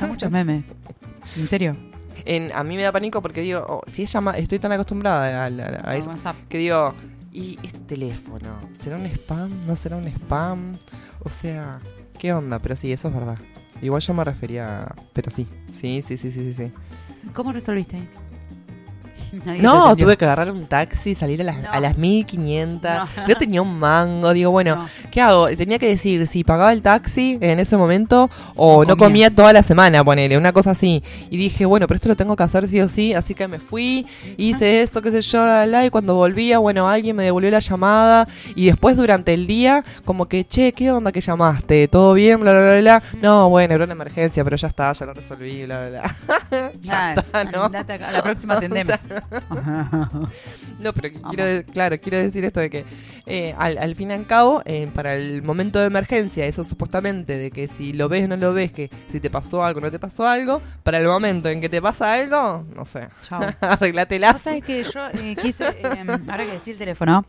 Hay 0.00 0.08
muchos 0.08 0.30
memes. 0.30 0.66
¿En 1.36 1.48
serio? 1.48 1.76
En, 2.24 2.50
a 2.52 2.62
mí 2.64 2.76
me 2.76 2.82
da 2.82 2.92
pánico 2.92 3.20
porque 3.22 3.40
digo, 3.40 3.64
oh, 3.68 3.82
si 3.86 4.02
es 4.04 4.12
llama, 4.12 4.32
estoy 4.38 4.58
tan 4.58 4.72
acostumbrada 4.72 5.44
a, 5.44 5.46
a- 5.46 5.90
a 5.90 5.96
eso 5.96 6.12
que 6.48 6.58
digo, 6.58 6.94
¿y 7.32 7.58
este 7.62 7.78
teléfono? 7.80 8.48
¿Será 8.78 8.96
un 8.96 9.06
spam? 9.06 9.66
¿No 9.66 9.76
será 9.76 9.96
un 9.96 10.06
spam? 10.08 10.76
O 11.24 11.28
sea, 11.28 11.80
¿qué 12.18 12.32
onda? 12.32 12.58
Pero 12.58 12.76
sí, 12.76 12.92
eso 12.92 13.08
es 13.08 13.14
verdad. 13.14 13.38
Igual 13.80 14.00
yo 14.02 14.14
me 14.14 14.24
refería, 14.24 14.82
a- 14.84 14.94
pero 15.12 15.30
sí, 15.30 15.46
sí, 15.74 16.02
sí, 16.02 16.16
sí, 16.16 16.30
sí. 16.32 16.52
sí. 16.54 16.72
¿Cómo 17.34 17.52
resolviste? 17.52 18.06
Nadie 19.44 19.62
No, 19.62 19.96
tuve 19.96 20.16
que 20.16 20.24
agarrar 20.24 20.50
un 20.50 20.66
taxi, 20.66 21.14
salir 21.14 21.40
a 21.40 21.44
las, 21.44 21.58
No. 21.62 21.70
a 21.70 21.80
las 21.80 21.96
1500. 21.96 22.90
No. 22.90 23.08
No. 23.28 23.34
tenía 23.36 23.62
un 23.62 23.78
mango. 23.78 24.32
Digo, 24.32 24.50
bueno, 24.50 24.76
No. 24.76 24.88
¿qué 25.10 25.20
hago? 25.20 25.46
Tenía 25.48 25.78
que 25.78 25.88
decir 25.88 26.26
si 26.26 26.44
pagaba 26.44 26.72
el 26.72 26.82
taxi 26.82 27.38
en 27.40 27.58
ese 27.60 27.76
momento 27.76 28.30
o 28.56 28.84
No 28.84 28.96
comía. 28.96 29.30
toda 29.30 29.52
la 29.52 29.62
semana, 29.62 30.04
ponele, 30.04 30.36
una 30.36 30.52
cosa 30.52 30.72
así. 30.72 31.02
Y 31.30 31.36
dije, 31.36 31.64
bueno, 31.64 31.86
pero 31.86 31.96
esto 31.96 32.08
lo 32.08 32.16
tengo 32.16 32.36
que 32.36 32.42
hacer 32.42 32.68
sí 32.68 32.80
o 32.80 32.88
sí. 32.88 33.14
Así 33.14 33.34
que 33.34 33.48
me 33.48 33.58
fui, 33.58 34.06
hice 34.36 34.82
eso, 34.82 35.00
qué 35.02 35.10
sé 35.10 35.22
yo, 35.22 35.44
la, 35.66 35.86
y 35.86 35.90
cuando 35.90 36.14
volvía, 36.14 36.58
bueno, 36.58 36.88
alguien 36.88 37.16
me 37.16 37.24
devolvió 37.24 37.50
la 37.50 37.58
llamada. 37.60 38.28
Y 38.54 38.66
después 38.66 38.96
durante 38.96 39.32
el 39.34 39.46
día, 39.46 39.84
como 40.04 40.26
que, 40.26 40.46
che, 40.46 40.72
¿qué 40.72 40.90
onda 40.90 41.12
que 41.12 41.20
llamaste? 41.20 41.88
¿Todo 41.88 42.14
bien? 42.14 42.40
Bla, 42.40 42.52
bla, 42.52 42.60
bla, 42.62 42.80
bla. 42.80 43.02
No, 43.20 43.48
bueno, 43.48 43.74
era 43.74 43.84
una 43.84 43.94
emergencia, 43.94 44.44
pero 44.44 44.56
ya 44.56 44.68
está, 44.68 44.92
ya 44.92 45.06
lo 45.06 45.14
resolví, 45.14 45.64
bla, 45.64 45.88
bla, 45.88 46.02
bla. 46.50 46.72
ya 46.80 47.14
está, 47.14 47.44
¿no? 47.44 47.64
acá, 47.64 48.10
la 48.12 48.22
próxima 48.22 48.54
atendeme. 48.54 48.92
No, 50.80 50.92
pero 50.92 51.08
quiero, 51.30 51.66
claro, 51.72 52.00
quiero 52.00 52.18
decir 52.18 52.44
esto 52.44 52.60
de 52.60 52.70
que 52.70 52.84
eh, 53.26 53.54
al, 53.58 53.78
al 53.78 53.94
fin 53.94 54.10
y 54.10 54.14
al 54.14 54.26
cabo, 54.26 54.62
eh, 54.64 54.88
para 54.92 55.14
el 55.14 55.42
momento 55.42 55.78
de 55.78 55.86
emergencia, 55.86 56.44
eso 56.46 56.64
supuestamente 56.64 57.36
de 57.38 57.50
que 57.50 57.68
si 57.68 57.92
lo 57.92 58.08
ves 58.08 58.24
o 58.24 58.28
no 58.28 58.36
lo 58.36 58.52
ves, 58.52 58.72
que 58.72 58.90
si 59.08 59.20
te 59.20 59.30
pasó 59.30 59.64
algo 59.64 59.78
o 59.78 59.82
no 59.82 59.90
te 59.90 59.98
pasó 59.98 60.26
algo, 60.26 60.60
para 60.82 60.98
el 60.98 61.06
momento 61.06 61.48
en 61.48 61.60
que 61.60 61.68
te 61.68 61.80
pasa 61.80 62.12
algo, 62.14 62.64
no 62.74 62.84
sé. 62.84 63.08
Vos 64.32 64.42
sabés 64.42 64.64
que 64.64 64.82
yo 64.84 65.06
eh, 65.12 65.36
quise, 65.40 65.64
eh, 65.68 66.04
ahora 66.28 66.44
que 66.44 66.52
decir 66.52 66.72
el 66.74 66.78
teléfono, 66.78 67.24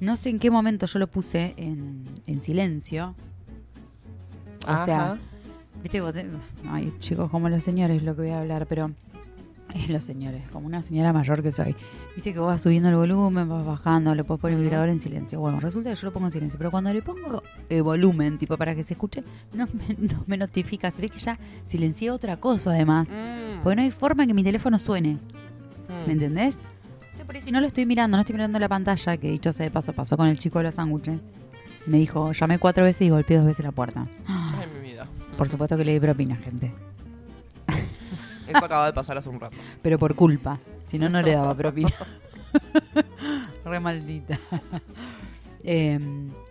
no 0.00 0.16
sé 0.16 0.30
en 0.30 0.38
qué 0.38 0.50
momento 0.50 0.86
yo 0.86 0.98
lo 0.98 1.06
puse 1.06 1.54
en, 1.56 2.04
en 2.26 2.42
silencio. 2.42 3.14
O 4.66 4.84
sea. 4.84 5.18
Viste, 5.82 6.00
vos 6.00 6.12
te- 6.12 6.26
ay, 6.68 6.92
chicos, 7.00 7.28
como 7.30 7.48
los 7.48 7.64
señores 7.64 8.02
lo 8.04 8.14
que 8.14 8.22
voy 8.22 8.30
a 8.30 8.40
hablar, 8.40 8.66
pero 8.68 8.92
los 9.88 10.04
señores, 10.04 10.42
como 10.50 10.66
una 10.66 10.82
señora 10.82 11.12
mayor 11.12 11.42
que 11.42 11.52
soy. 11.52 11.74
Viste 12.14 12.32
que 12.32 12.38
vos 12.38 12.48
vas 12.48 12.62
subiendo 12.62 12.88
el 12.88 12.96
volumen, 12.96 13.48
vas 13.48 13.64
bajando, 13.64 14.14
le 14.14 14.24
puedes 14.24 14.40
poner 14.40 14.56
el 14.58 14.62
vibrador 14.64 14.88
en 14.88 15.00
silencio. 15.00 15.40
Bueno, 15.40 15.60
resulta 15.60 15.90
que 15.90 15.96
yo 15.96 16.06
lo 16.06 16.12
pongo 16.12 16.26
en 16.26 16.32
silencio, 16.32 16.58
pero 16.58 16.70
cuando 16.70 16.92
le 16.92 17.02
pongo 17.02 17.42
el 17.68 17.82
volumen, 17.82 18.38
tipo 18.38 18.56
para 18.56 18.74
que 18.74 18.84
se 18.84 18.94
escuche, 18.94 19.22
no 19.52 19.66
me, 19.72 19.94
no 19.98 20.24
me 20.26 20.36
notifica. 20.36 20.90
Se 20.90 21.00
ve 21.02 21.08
que 21.08 21.18
ya 21.18 21.38
silencié 21.64 22.10
otra 22.10 22.36
cosa 22.38 22.70
además. 22.70 23.06
Mm, 23.08 23.62
Porque 23.62 23.76
no 23.76 23.82
hay 23.82 23.90
forma 23.90 24.24
en 24.24 24.28
que 24.28 24.34
mi 24.34 24.44
teléfono 24.44 24.78
suene. 24.78 25.14
mm. 25.14 26.06
¿Me 26.06 26.12
entendés? 26.12 26.58
Por 27.26 27.36
ahí, 27.36 27.42
si 27.42 27.52
no 27.52 27.60
lo 27.60 27.68
estoy 27.68 27.86
mirando, 27.86 28.16
no 28.16 28.20
estoy 28.22 28.34
mirando 28.34 28.58
la 28.58 28.68
pantalla, 28.68 29.16
que 29.16 29.30
dicho 29.30 29.52
sea 29.52 29.64
de 29.64 29.70
paso, 29.70 29.92
pasó 29.92 30.16
con 30.16 30.26
el 30.26 30.38
chico 30.40 30.58
de 30.58 30.64
los 30.64 30.74
sándwiches. 30.74 31.20
Me 31.86 31.98
dijo, 31.98 32.32
llamé 32.32 32.58
cuatro 32.58 32.82
veces 32.84 33.02
y 33.02 33.10
golpeé 33.10 33.36
dos 33.38 33.46
veces 33.46 33.64
la 33.64 33.70
puerta. 33.72 34.02
Ay, 34.26 34.66
mi 34.74 34.88
vida. 34.90 35.06
Por 35.38 35.48
supuesto 35.48 35.76
que 35.76 35.84
le 35.84 35.92
di 35.92 36.00
propina, 36.00 36.34
gente. 36.36 36.72
Eso 38.54 38.64
acaba 38.64 38.86
de 38.86 38.92
pasar 38.92 39.16
hace 39.18 39.28
un 39.28 39.40
rato. 39.40 39.56
Pero 39.82 39.98
por 39.98 40.14
culpa. 40.14 40.58
Si 40.86 40.98
no, 40.98 41.08
no 41.08 41.20
le 41.22 41.32
daba 41.32 41.54
propina. 41.54 41.92
Re 43.64 43.80
maldita. 43.80 44.38
Eh, 45.64 45.98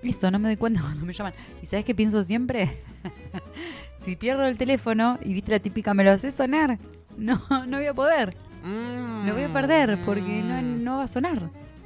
eso, 0.03 0.31
no 0.31 0.39
me 0.39 0.47
doy 0.49 0.57
cuenta 0.57 0.81
cuando 0.81 1.05
me 1.05 1.13
llaman. 1.13 1.33
¿Y 1.61 1.65
sabes 1.65 1.85
qué 1.85 1.93
pienso 1.93 2.23
siempre? 2.23 2.81
si 4.05 4.15
pierdo 4.15 4.45
el 4.45 4.57
teléfono 4.57 5.19
y 5.23 5.33
viste 5.33 5.51
la 5.51 5.59
típica, 5.59 5.93
me 5.93 6.03
lo 6.03 6.11
haces 6.11 6.33
sonar. 6.33 6.79
No, 7.17 7.41
no 7.67 7.77
voy 7.77 7.87
a 7.87 7.93
poder. 7.93 8.35
Mm, 8.63 9.27
Lo 9.27 9.33
voy 9.33 9.43
a 9.43 9.49
perder 9.49 9.99
porque 10.05 10.41
no, 10.43 10.61
mm, 10.61 10.83
no 10.83 10.97
va 10.97 11.03
a 11.03 11.07
sonar. 11.07 11.41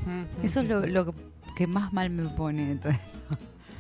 mm, 0.06 0.44
Eso 0.46 0.60
es 0.62 0.68
lo, 0.68 0.86
lo 0.86 1.14
que 1.56 1.68
más 1.68 1.92
mal 1.94 2.10
me 2.10 2.30
pone. 2.30 2.76
todo 2.76 2.92
esto. 2.92 3.06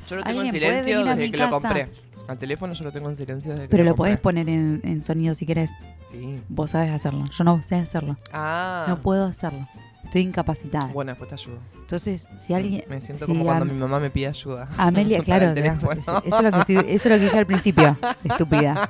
Yo 0.08 0.16
lo 0.18 0.24
tengo 0.24 0.42
en 0.42 0.48
¿Alguien 0.48 0.64
puede 0.64 0.84
silencio 0.84 1.16
desde 1.16 1.32
que 1.32 1.38
lo 1.38 1.50
compré. 1.50 1.90
Al 2.28 2.38
teléfono 2.38 2.74
yo 2.74 2.84
lo 2.84 2.92
tengo 2.92 3.10
en 3.10 3.16
silencio 3.16 3.52
desde 3.54 3.64
que 3.66 3.70
Pero 3.70 3.84
lo, 3.84 3.92
lo 3.92 3.96
podés 3.96 4.20
compré. 4.20 4.44
poner 4.44 4.50
en, 4.50 4.82
en 4.84 5.02
sonido 5.02 5.36
si 5.36 5.46
querés. 5.46 5.70
Sí. 6.02 6.42
Vos 6.50 6.72
sabés 6.72 6.92
hacerlo. 6.92 7.26
Yo 7.26 7.44
no 7.44 7.62
sé 7.62 7.76
hacerlo. 7.76 8.18
Ah. 8.34 8.86
No 8.88 8.98
puedo 9.02 9.26
hacerlo. 9.26 9.68
Estoy 10.04 10.22
incapacitada. 10.22 10.88
Bueno, 10.88 11.12
después 11.12 11.30
te 11.30 11.36
ayudo. 11.36 11.60
Entonces, 11.80 12.28
si 12.40 12.54
alguien. 12.54 12.84
Me 12.90 13.02
siento 13.02 13.26
si 13.26 13.32
como 13.32 13.44
cuando 13.44 13.66
mi 13.66 13.74
mamá 13.74 14.00
me 14.00 14.10
pide 14.10 14.28
ayuda. 14.28 14.68
Amelia, 14.78 15.20
claro, 15.24 15.48
eso, 15.52 16.24
es 16.24 16.42
lo 16.44 16.52
que 16.52 16.60
estoy- 16.60 16.86
eso 16.88 16.90
es 16.94 17.06
lo 17.06 17.18
que 17.18 17.24
dije 17.26 17.38
al 17.40 17.46
principio, 17.46 17.98
estúpida. 18.24 18.90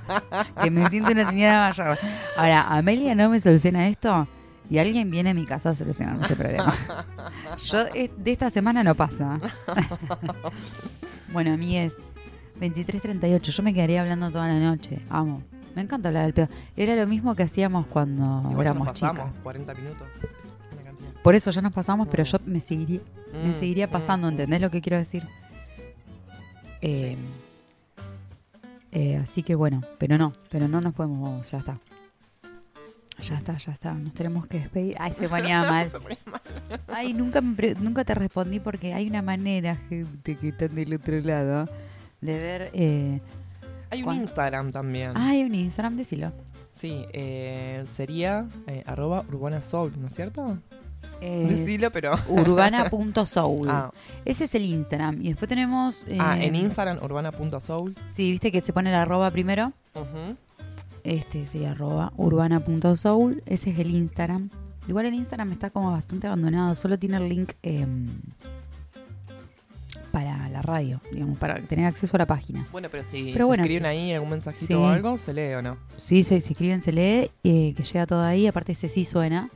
Que 0.61 0.69
me 0.71 0.89
siento 0.89 1.11
una 1.11 1.27
señora 1.29 1.69
mayor. 1.69 1.97
Ahora, 2.37 2.67
Amelia 2.77 3.15
no 3.15 3.29
me 3.29 3.39
soluciona 3.39 3.87
esto 3.87 4.27
y 4.69 4.77
alguien 4.77 5.09
viene 5.11 5.29
a 5.31 5.33
mi 5.33 5.45
casa 5.45 5.69
a 5.71 5.75
solucionar 5.75 6.19
este 6.21 6.35
problema. 6.35 6.73
Yo, 7.63 7.83
de 7.85 8.11
esta 8.25 8.49
semana 8.49 8.83
no 8.83 8.93
pasa. 8.95 9.39
Bueno, 11.31 11.53
a 11.53 11.57
mí 11.57 11.77
es 11.77 11.95
23.38. 12.59 13.41
Yo 13.41 13.63
me 13.63 13.73
quedaría 13.73 14.01
hablando 14.01 14.31
toda 14.31 14.47
la 14.47 14.59
noche. 14.59 14.99
Amo. 15.09 15.41
Me 15.75 15.81
encanta 15.81 16.07
hablar 16.07 16.23
del 16.23 16.33
pedo. 16.33 16.47
Era 16.77 16.95
lo 16.95 17.05
mismo 17.05 17.35
que 17.35 17.43
hacíamos 17.43 17.85
cuando 17.87 18.23
Igual 18.49 18.49
ya 18.49 18.55
nos 18.55 18.61
éramos 18.61 18.87
pasamos, 18.87 19.25
chicas. 19.25 19.43
40 19.43 19.73
minutos. 19.73 20.07
Por 21.21 21.35
eso 21.35 21.51
ya 21.51 21.61
nos 21.61 21.73
pasamos, 21.73 22.07
pero 22.07 22.23
yo 22.23 22.37
me 22.45 22.59
seguiría, 22.59 23.01
me 23.33 23.49
Mm, 23.49 23.59
seguiría 23.59 23.87
mm, 23.87 23.91
pasando, 23.91 24.27
mm. 24.27 24.29
¿entendés 24.29 24.61
lo 24.61 24.69
que 24.69 24.79
quiero 24.79 24.97
decir? 24.97 25.23
Eh, 26.81 27.17
eh, 28.91 29.17
así 29.17 29.41
que 29.41 29.55
bueno, 29.55 29.81
pero 29.97 30.17
no, 30.17 30.31
pero 30.49 30.67
no 30.67 30.79
nos 30.81 30.93
podemos, 30.93 31.49
ya 31.49 31.57
está. 31.57 31.79
Ya 33.23 33.35
está, 33.35 33.57
ya 33.57 33.71
está, 33.71 33.93
nos 33.93 34.13
tenemos 34.13 34.45
que 34.45 34.59
despedir. 34.59 34.95
Ay, 34.99 35.13
se 35.13 35.27
ponía 35.27 35.63
mal. 35.71 35.89
Se 35.89 35.99
ponía 35.99 36.17
mal. 36.25 36.41
Ay, 36.87 37.13
nunca, 37.13 37.41
me 37.41 37.73
nunca 37.81 38.03
te 38.05 38.13
respondí 38.13 38.59
porque 38.59 38.93
hay 38.93 39.07
una 39.07 39.21
manera, 39.21 39.77
gente 39.89 40.35
que 40.35 40.49
está 40.49 40.67
del 40.67 40.93
otro 40.93 41.19
lado, 41.21 41.67
de 42.25 42.37
ver... 42.37 42.69
eh, 42.73 43.19
Hay 43.91 44.03
un. 44.03 44.15
Instagram 44.15 44.71
también. 44.71 45.11
Ah, 45.15 45.29
hay 45.29 45.43
un 45.43 45.53
Instagram, 45.55 45.97
decilo. 45.97 46.31
Sí, 46.71 47.05
eh, 47.13 47.83
sería 47.87 48.47
eh, 48.67 48.83
arroba 48.85 49.23
urbana 49.31 49.61
soul, 49.61 49.93
¿no 49.99 50.07
es 50.07 50.15
cierto? 50.15 50.57
Es 51.21 51.47
Decilo, 51.49 51.89
pero... 51.91 52.11
Urbana.soul. 52.27 53.67
Ah, 53.69 53.91
Ese 54.25 54.43
es 54.43 54.55
el 54.55 54.65
Instagram. 54.65 55.21
Y 55.21 55.29
después 55.29 55.47
tenemos. 55.47 56.03
ah, 56.19 56.37
eh, 56.37 56.45
en 56.47 56.55
Instagram 56.55 57.01
urbana.soul. 57.01 57.95
Sí, 58.13 58.31
viste 58.31 58.51
que 58.51 58.59
se 58.59 58.73
pone 58.73 58.91
la 58.91 59.03
arroba 59.03 59.31
primero. 59.31 59.71
Este 61.03 61.45
sería 61.47 61.71
arroba 61.71 62.11
urbana.soul. 62.17 63.41
Ese 63.45 63.69
es 63.69 63.79
el 63.79 63.91
Instagram. 63.95 64.49
Igual 64.87 65.05
el 65.05 65.13
Instagram 65.13 65.51
está 65.53 65.69
como 65.69 65.91
bastante 65.91 66.27
abandonado. 66.27 66.75
Solo 66.75 66.99
tiene 66.99 67.17
el 67.17 67.29
link 67.29 67.53
em, 67.63 68.07
para 70.15 70.47
la 70.47 70.61
radio, 70.61 71.01
digamos, 71.11 71.37
para 71.37 71.55
tener 71.59 71.85
acceso 71.87 72.15
a 72.15 72.19
la 72.19 72.25
página. 72.25 72.65
Bueno, 72.71 72.87
pero 72.89 73.03
si 73.03 73.33
Pero 73.33 73.39
se 73.39 73.47
bueno, 73.47 73.63
escriben 73.63 73.83
sí. 73.83 73.87
ahí 73.89 74.13
algún 74.13 74.29
mensajito 74.29 74.65
Sí. 74.67 74.73
o 74.73 74.87
algo, 74.87 75.17
¿se 75.17 75.33
lee 75.33 75.53
o 75.55 75.61
no? 75.61 75.75
Sí, 75.97 76.23
sí, 76.23 76.39
se 76.39 76.53
escriben, 76.53 76.81
se 76.81 76.93
lee, 76.93 77.31
eh, 77.43 77.73
que 77.75 77.83
llega 77.83 78.05
todo 78.05 78.21
ahí. 78.23 78.47
Aparte, 78.47 78.71
ese 78.71 78.87
sí 78.87 79.03
suena. 79.03 79.49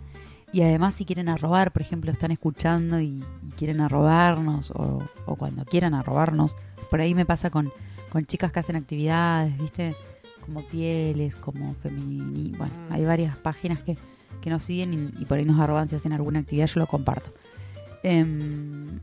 Y 0.51 0.61
además, 0.61 0.95
si 0.95 1.05
quieren 1.05 1.29
arrobar, 1.29 1.71
por 1.71 1.81
ejemplo, 1.81 2.11
están 2.11 2.31
escuchando 2.31 2.99
y, 2.99 3.23
y 3.47 3.51
quieren 3.55 3.79
arrobarnos, 3.79 4.71
o, 4.71 4.99
o 5.25 5.35
cuando 5.37 5.63
quieran 5.63 5.93
arrobarnos, 5.93 6.53
por 6.89 6.99
ahí 6.99 7.15
me 7.15 7.25
pasa 7.25 7.49
con, 7.49 7.71
con 8.11 8.25
chicas 8.25 8.51
que 8.51 8.59
hacen 8.59 8.75
actividades, 8.75 9.57
¿viste? 9.59 9.95
Como 10.41 10.61
pieles, 10.63 11.37
como 11.37 11.73
femini. 11.75 12.49
Bueno, 12.57 12.73
Mm. 12.89 12.93
hay 12.93 13.05
varias 13.05 13.37
páginas 13.37 13.81
que, 13.81 13.95
que 14.41 14.49
nos 14.49 14.63
siguen 14.63 15.13
y, 15.17 15.21
y 15.21 15.25
por 15.25 15.37
ahí 15.37 15.45
nos 15.45 15.57
arroban 15.57 15.87
si 15.87 15.95
hacen 15.95 16.11
alguna 16.11 16.39
actividad, 16.39 16.67
yo 16.67 16.81
lo 16.81 16.87
comparto. 16.87 17.29
Em, 18.03 18.99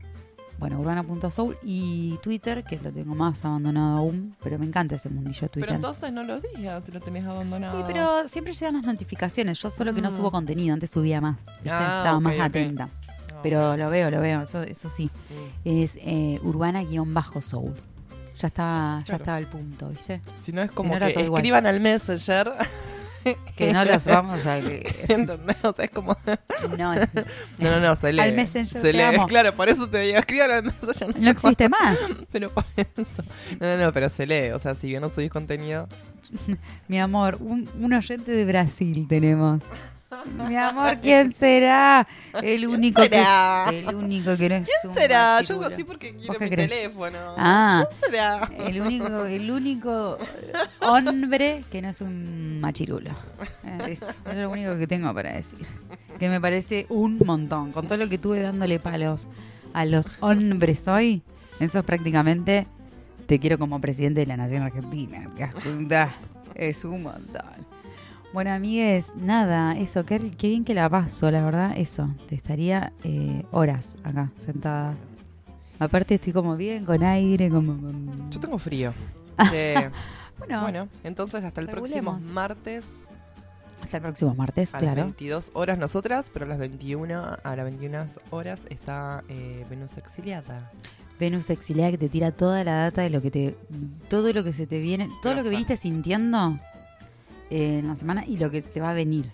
bueno, 0.59 0.79
urbana.soul 0.79 1.55
y 1.63 2.17
Twitter, 2.23 2.63
que 2.63 2.77
lo 2.79 2.91
tengo 2.91 3.13
más 3.15 3.43
abandonado 3.45 3.97
aún, 3.97 4.35
pero 4.43 4.57
me 4.57 4.65
encanta 4.65 4.95
ese 4.95 5.09
mundillo 5.09 5.41
de 5.41 5.49
Twitter. 5.49 5.67
Pero 5.67 5.75
entonces 5.75 6.11
no 6.11 6.23
lo 6.23 6.39
digas 6.39 6.83
si 6.85 6.91
lo 6.91 6.99
tenés 6.99 7.25
abandonado. 7.25 7.77
Sí, 7.77 7.83
pero 7.87 8.27
siempre 8.27 8.53
llegan 8.53 8.73
las 8.75 8.85
notificaciones. 8.85 9.61
Yo 9.61 9.69
solo 9.69 9.93
que 9.93 10.01
no 10.01 10.09
Mm. 10.11 10.15
subo 10.15 10.31
contenido. 10.31 10.73
Antes 10.73 10.89
subía 10.91 11.21
más. 11.21 11.37
¿viste? 11.63 11.69
Ah, 11.71 11.97
Estaba 11.99 12.19
más 12.19 12.39
atenta. 12.39 12.89
Ah, 13.33 13.39
Pero 13.43 13.77
lo 13.77 13.89
veo, 13.91 14.09
lo 14.09 14.19
veo. 14.19 14.41
Eso, 14.41 14.63
eso 14.63 14.89
sí. 14.89 15.05
Mm. 15.05 15.69
Es 15.69 15.95
eh, 15.97 16.39
urbana-soul. 16.43 17.73
Ya 18.39 18.47
estaba, 18.47 19.03
ya 19.05 19.15
estaba 19.15 19.39
el 19.39 19.47
punto, 19.47 19.89
¿viste? 19.89 20.21
Si 20.41 20.51
no 20.51 20.61
es 20.61 20.69
como 20.71 20.91
no 20.91 20.97
era 20.97 21.07
que 21.07 21.13
todo 21.13 21.23
igual. 21.23 21.39
escriban 21.39 21.65
al 21.65 21.79
Messenger, 21.79 22.51
Que 23.55 23.73
no 23.73 23.83
los 23.85 24.05
vamos 24.05 24.45
a... 24.45 24.57
¿entendés? 25.07 25.57
O 25.63 25.73
sea, 25.73 25.85
es 25.85 25.91
como... 25.91 26.15
no, 26.77 26.93
es- 26.95 27.09
No, 27.59 27.69
no, 27.71 27.79
no, 27.79 27.95
se 27.95 28.13
lee. 28.13 28.19
Al 28.21 28.33
Messenger, 28.35 28.81
Se 28.81 28.93
lee, 28.93 29.01
amo. 29.01 29.25
claro, 29.27 29.53
por 29.55 29.69
eso 29.69 29.87
te 29.89 29.99
digo, 29.99 30.17
escriban 30.19 30.51
al 30.51 30.63
Messenger. 30.63 31.19
no 31.19 31.29
existe 31.31 31.69
más. 31.69 31.97
Pero 32.31 32.49
por 32.51 32.65
eso. 32.75 33.23
No, 33.59 33.67
no, 33.77 33.85
no, 33.85 33.93
pero 33.93 34.09
se 34.09 34.25
lee. 34.27 34.51
O 34.51 34.59
sea, 34.59 34.75
si 34.75 34.87
bien 34.89 35.01
no 35.01 35.09
subís 35.09 35.29
contenido... 35.31 35.87
Mi 36.87 36.99
amor, 36.99 37.37
un, 37.39 37.69
un 37.79 37.93
oyente 37.93 38.31
de 38.31 38.45
Brasil 38.45 39.05
tenemos. 39.07 39.61
Mi 40.47 40.55
amor, 40.55 40.99
¿quién 41.01 41.33
será? 41.33 42.07
El 42.41 42.65
único 42.67 43.01
será? 43.03 43.65
que 43.69 43.79
el 43.79 43.93
único 43.93 44.37
que 44.37 44.47
no 44.49 44.55
es 44.55 44.69
¿Quién 44.81 44.93
será? 44.93 45.41
Yo 45.41 45.55
machirulo. 45.55 45.67
así 45.67 45.83
porque 45.83 46.11
quiero 46.15 46.27
¿Vos 46.27 46.37
qué 46.37 46.45
mi 46.45 46.51
crees? 46.51 46.69
teléfono. 46.69 47.17
Ah, 47.37 47.85
¿Quién 47.99 48.11
será? 48.11 48.49
El 48.65 48.81
único, 48.81 49.25
el 49.25 49.51
único 49.51 50.17
hombre 50.81 51.65
que 51.69 51.81
no 51.81 51.89
es 51.89 51.99
un 52.01 52.61
machirulo. 52.61 53.11
Es, 53.89 54.01
es 54.01 54.35
lo 54.35 54.49
único 54.49 54.77
que 54.77 54.87
tengo 54.87 55.13
para 55.13 55.33
decir. 55.33 55.65
Que 56.19 56.29
me 56.29 56.39
parece 56.39 56.85
un 56.89 57.19
montón. 57.25 57.73
Con 57.73 57.85
todo 57.87 57.97
lo 57.97 58.07
que 58.07 58.17
tuve 58.17 58.39
dándole 58.41 58.79
palos 58.79 59.27
a 59.73 59.83
los 59.85 60.05
hombres 60.21 60.87
hoy, 60.87 61.21
eso 61.59 61.79
es 61.79 61.85
prácticamente 61.85 62.65
te 63.27 63.39
quiero 63.39 63.57
como 63.59 63.81
presidente 63.81 64.21
de 64.21 64.25
la 64.25 64.37
Nación 64.37 64.63
Argentina. 64.63 65.27
¿Te 65.35 65.41
das 65.41 65.53
cuenta? 65.55 66.15
Es 66.55 66.85
un 66.85 67.03
montón. 67.03 67.67
Bueno, 68.33 68.51
amigues, 68.51 69.13
nada, 69.15 69.77
eso, 69.77 70.05
qué, 70.05 70.31
qué 70.37 70.49
bien 70.49 70.65
que 70.65 70.73
la 70.73 70.89
paso, 70.89 71.31
la 71.31 71.43
verdad, 71.43 71.73
eso. 71.77 72.09
Te 72.27 72.35
estaría 72.35 72.91
eh, 73.03 73.43
horas 73.51 73.97
acá, 74.03 74.31
sentada. 74.45 74.95
Aparte 75.79 76.15
estoy 76.15 76.33
como 76.33 76.57
bien, 76.57 76.85
con 76.85 77.03
aire, 77.03 77.49
como 77.49 77.79
con... 77.79 78.29
Yo 78.29 78.39
tengo 78.39 78.57
frío. 78.57 78.93
Che, 79.49 79.91
Bueno, 80.39 80.61
bueno, 80.61 80.87
entonces 81.03 81.43
hasta 81.43 81.61
el 81.61 81.67
próximo 81.67 82.19
martes 82.31 82.87
hasta 83.81 83.97
el 83.97 84.03
próximo 84.03 84.33
martes, 84.35 84.73
a 84.73 84.77
las 84.77 84.83
claro. 84.93 85.03
22 85.03 85.51
horas 85.53 85.77
nosotras, 85.77 86.29
pero 86.33 86.45
a 86.45 86.49
las 86.49 86.57
21 86.57 87.37
a 87.43 87.55
las 87.55 87.63
21 87.63 88.05
horas 88.31 88.65
está 88.69 89.23
eh, 89.29 89.65
Venus 89.69 89.97
exiliada. 89.97 90.71
Venus 91.19 91.49
exiliada 91.49 91.91
que 91.91 91.97
te 91.97 92.09
tira 92.09 92.31
toda 92.31 92.63
la 92.63 92.75
data 92.75 93.01
de 93.01 93.09
lo 93.09 93.21
que 93.21 93.31
te... 93.31 93.55
Todo 94.09 94.33
lo 94.33 94.43
que 94.43 94.53
se 94.53 94.67
te 94.67 94.79
viene, 94.79 95.09
todo 95.21 95.35
lo 95.35 95.43
que 95.43 95.49
viniste 95.49 95.77
sintiendo 95.77 96.59
en 97.49 97.87
la 97.87 97.95
semana 97.95 98.25
y 98.25 98.37
lo 98.37 98.49
que 98.51 98.61
te 98.61 98.81
va 98.81 98.91
a 98.91 98.93
venir. 98.93 99.31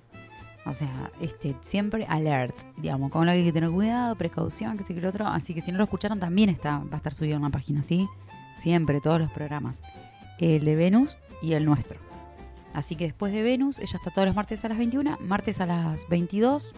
O 0.65 0.73
sea, 0.73 1.12
este, 1.19 1.56
siempre 1.62 2.06
alert, 2.06 2.56
digamos, 2.78 3.12
con 3.12 3.26
lo 3.26 3.32
que 3.34 3.39
hay 3.39 3.43
que 3.43 3.52
tener 3.52 3.69
cuidado, 3.69 4.15
precaución, 4.15 4.78
que 4.78 4.86
sé 4.86 4.95
que 4.95 5.02
lo 5.02 5.10
otro. 5.10 5.28
Así 5.28 5.54
que 5.54 5.62
si 5.62 5.71
no 5.71 5.78
lo 5.78 5.84
escucharon, 5.84 6.19
también 6.19 6.49
está, 6.49 6.80
va 6.80 6.93
a 6.93 6.97
estar 6.97 7.13
subido 7.13 7.36
en 7.36 7.41
la 7.41 7.49
página, 7.49 7.84
¿sí? 7.84 8.08
Siempre, 8.56 9.02
todos 9.02 9.19
los 9.19 9.32
programas. 9.32 9.82
El 10.39 10.63
de 10.63 10.76
Venus 10.76 11.17
y 11.41 11.54
el 11.54 11.65
nuestro. 11.65 11.99
Así 12.73 12.95
que 12.95 13.06
después 13.06 13.34
de 13.34 13.43
Venus, 13.43 13.78
ella 13.80 13.97
está 13.97 14.10
todos 14.10 14.26
los 14.26 14.36
martes 14.36 14.63
a 14.63 14.69
las 14.69 14.78
21, 14.78 15.17
martes 15.21 15.60
a 15.60 15.65
las 15.65 16.08
22, 16.08 16.73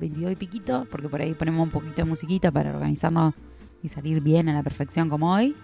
22 0.00 0.32
y 0.32 0.36
piquito, 0.36 0.86
porque 0.90 1.08
por 1.08 1.22
ahí 1.22 1.34
ponemos 1.34 1.62
un 1.62 1.70
poquito 1.70 1.96
de 1.96 2.04
musiquita 2.04 2.50
para 2.50 2.70
organizarnos 2.70 3.34
y 3.82 3.88
salir 3.88 4.20
bien 4.20 4.48
a 4.48 4.54
la 4.54 4.62
perfección 4.62 5.08
como 5.08 5.32
hoy. 5.32 5.54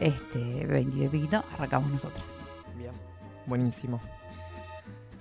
Este, 0.00 0.66
22 0.66 1.06
y 1.06 1.08
piquito, 1.08 1.44
arrancamos 1.54 1.90
nosotras. 1.90 2.24
Bien. 2.78 2.92
Buenísimo. 3.46 4.00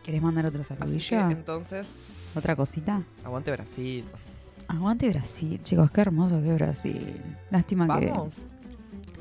¿Querés 0.03 0.21
mandar 0.21 0.45
otro 0.45 0.61
Así 0.61 0.75
saludillo? 0.75 1.27
que 1.27 1.33
entonces, 1.33 2.31
¿Otra 2.35 2.55
cosita? 2.55 3.03
aguante 3.23 3.51
Brasil. 3.51 4.05
Aguante 4.67 5.09
Brasil, 5.09 5.59
chicos, 5.63 5.89
qué 5.91 6.01
hermoso 6.01 6.41
que 6.41 6.49
es 6.49 6.55
Brasil. 6.55 7.21
Lástima 7.49 7.99
que... 7.99 8.07
Vamos. 8.07 8.47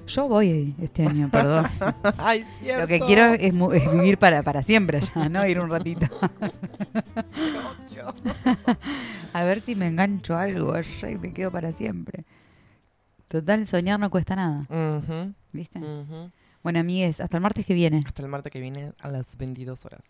Yo 0.07 0.27
voy 0.27 0.75
este 0.81 1.05
año, 1.07 1.29
perdón. 1.31 1.67
Ay, 2.19 2.43
cierto. 2.59 2.83
Lo 2.83 2.89
que 2.89 2.99
quiero 3.01 3.35
es, 3.35 3.43
es 3.43 3.93
vivir 3.93 4.17
para, 4.17 4.43
para 4.43 4.63
siempre 4.63 5.01
ya, 5.15 5.29
¿no? 5.29 5.47
Ir 5.47 5.61
un 5.61 5.69
ratito. 5.69 6.07
A 9.35 9.45
ver 9.45 9.61
si 9.61 9.75
me 9.75 9.87
engancho 9.89 10.37
algo 10.37 10.73
allá 10.73 11.11
y 11.11 11.19
me 11.19 11.33
quedo 11.35 11.51
para 11.51 11.73
siempre. 11.73 12.25
Total, 13.29 13.67
soñar 13.67 14.01
no 14.01 14.09
cuesta 14.09 14.35
nada, 14.35 14.67
¿viste? 15.53 15.81
Bueno, 16.63 16.81
amigues, 16.81 17.21
hasta 17.21 17.37
el 17.37 17.43
martes 17.43 17.67
que 17.67 17.75
viene. 17.75 18.03
Hasta 18.07 18.23
el 18.23 18.29
martes 18.29 18.51
que 18.51 18.61
viene 18.61 18.93
a 19.01 19.09
las 19.09 19.37
22 19.37 19.85
horas. 19.85 20.01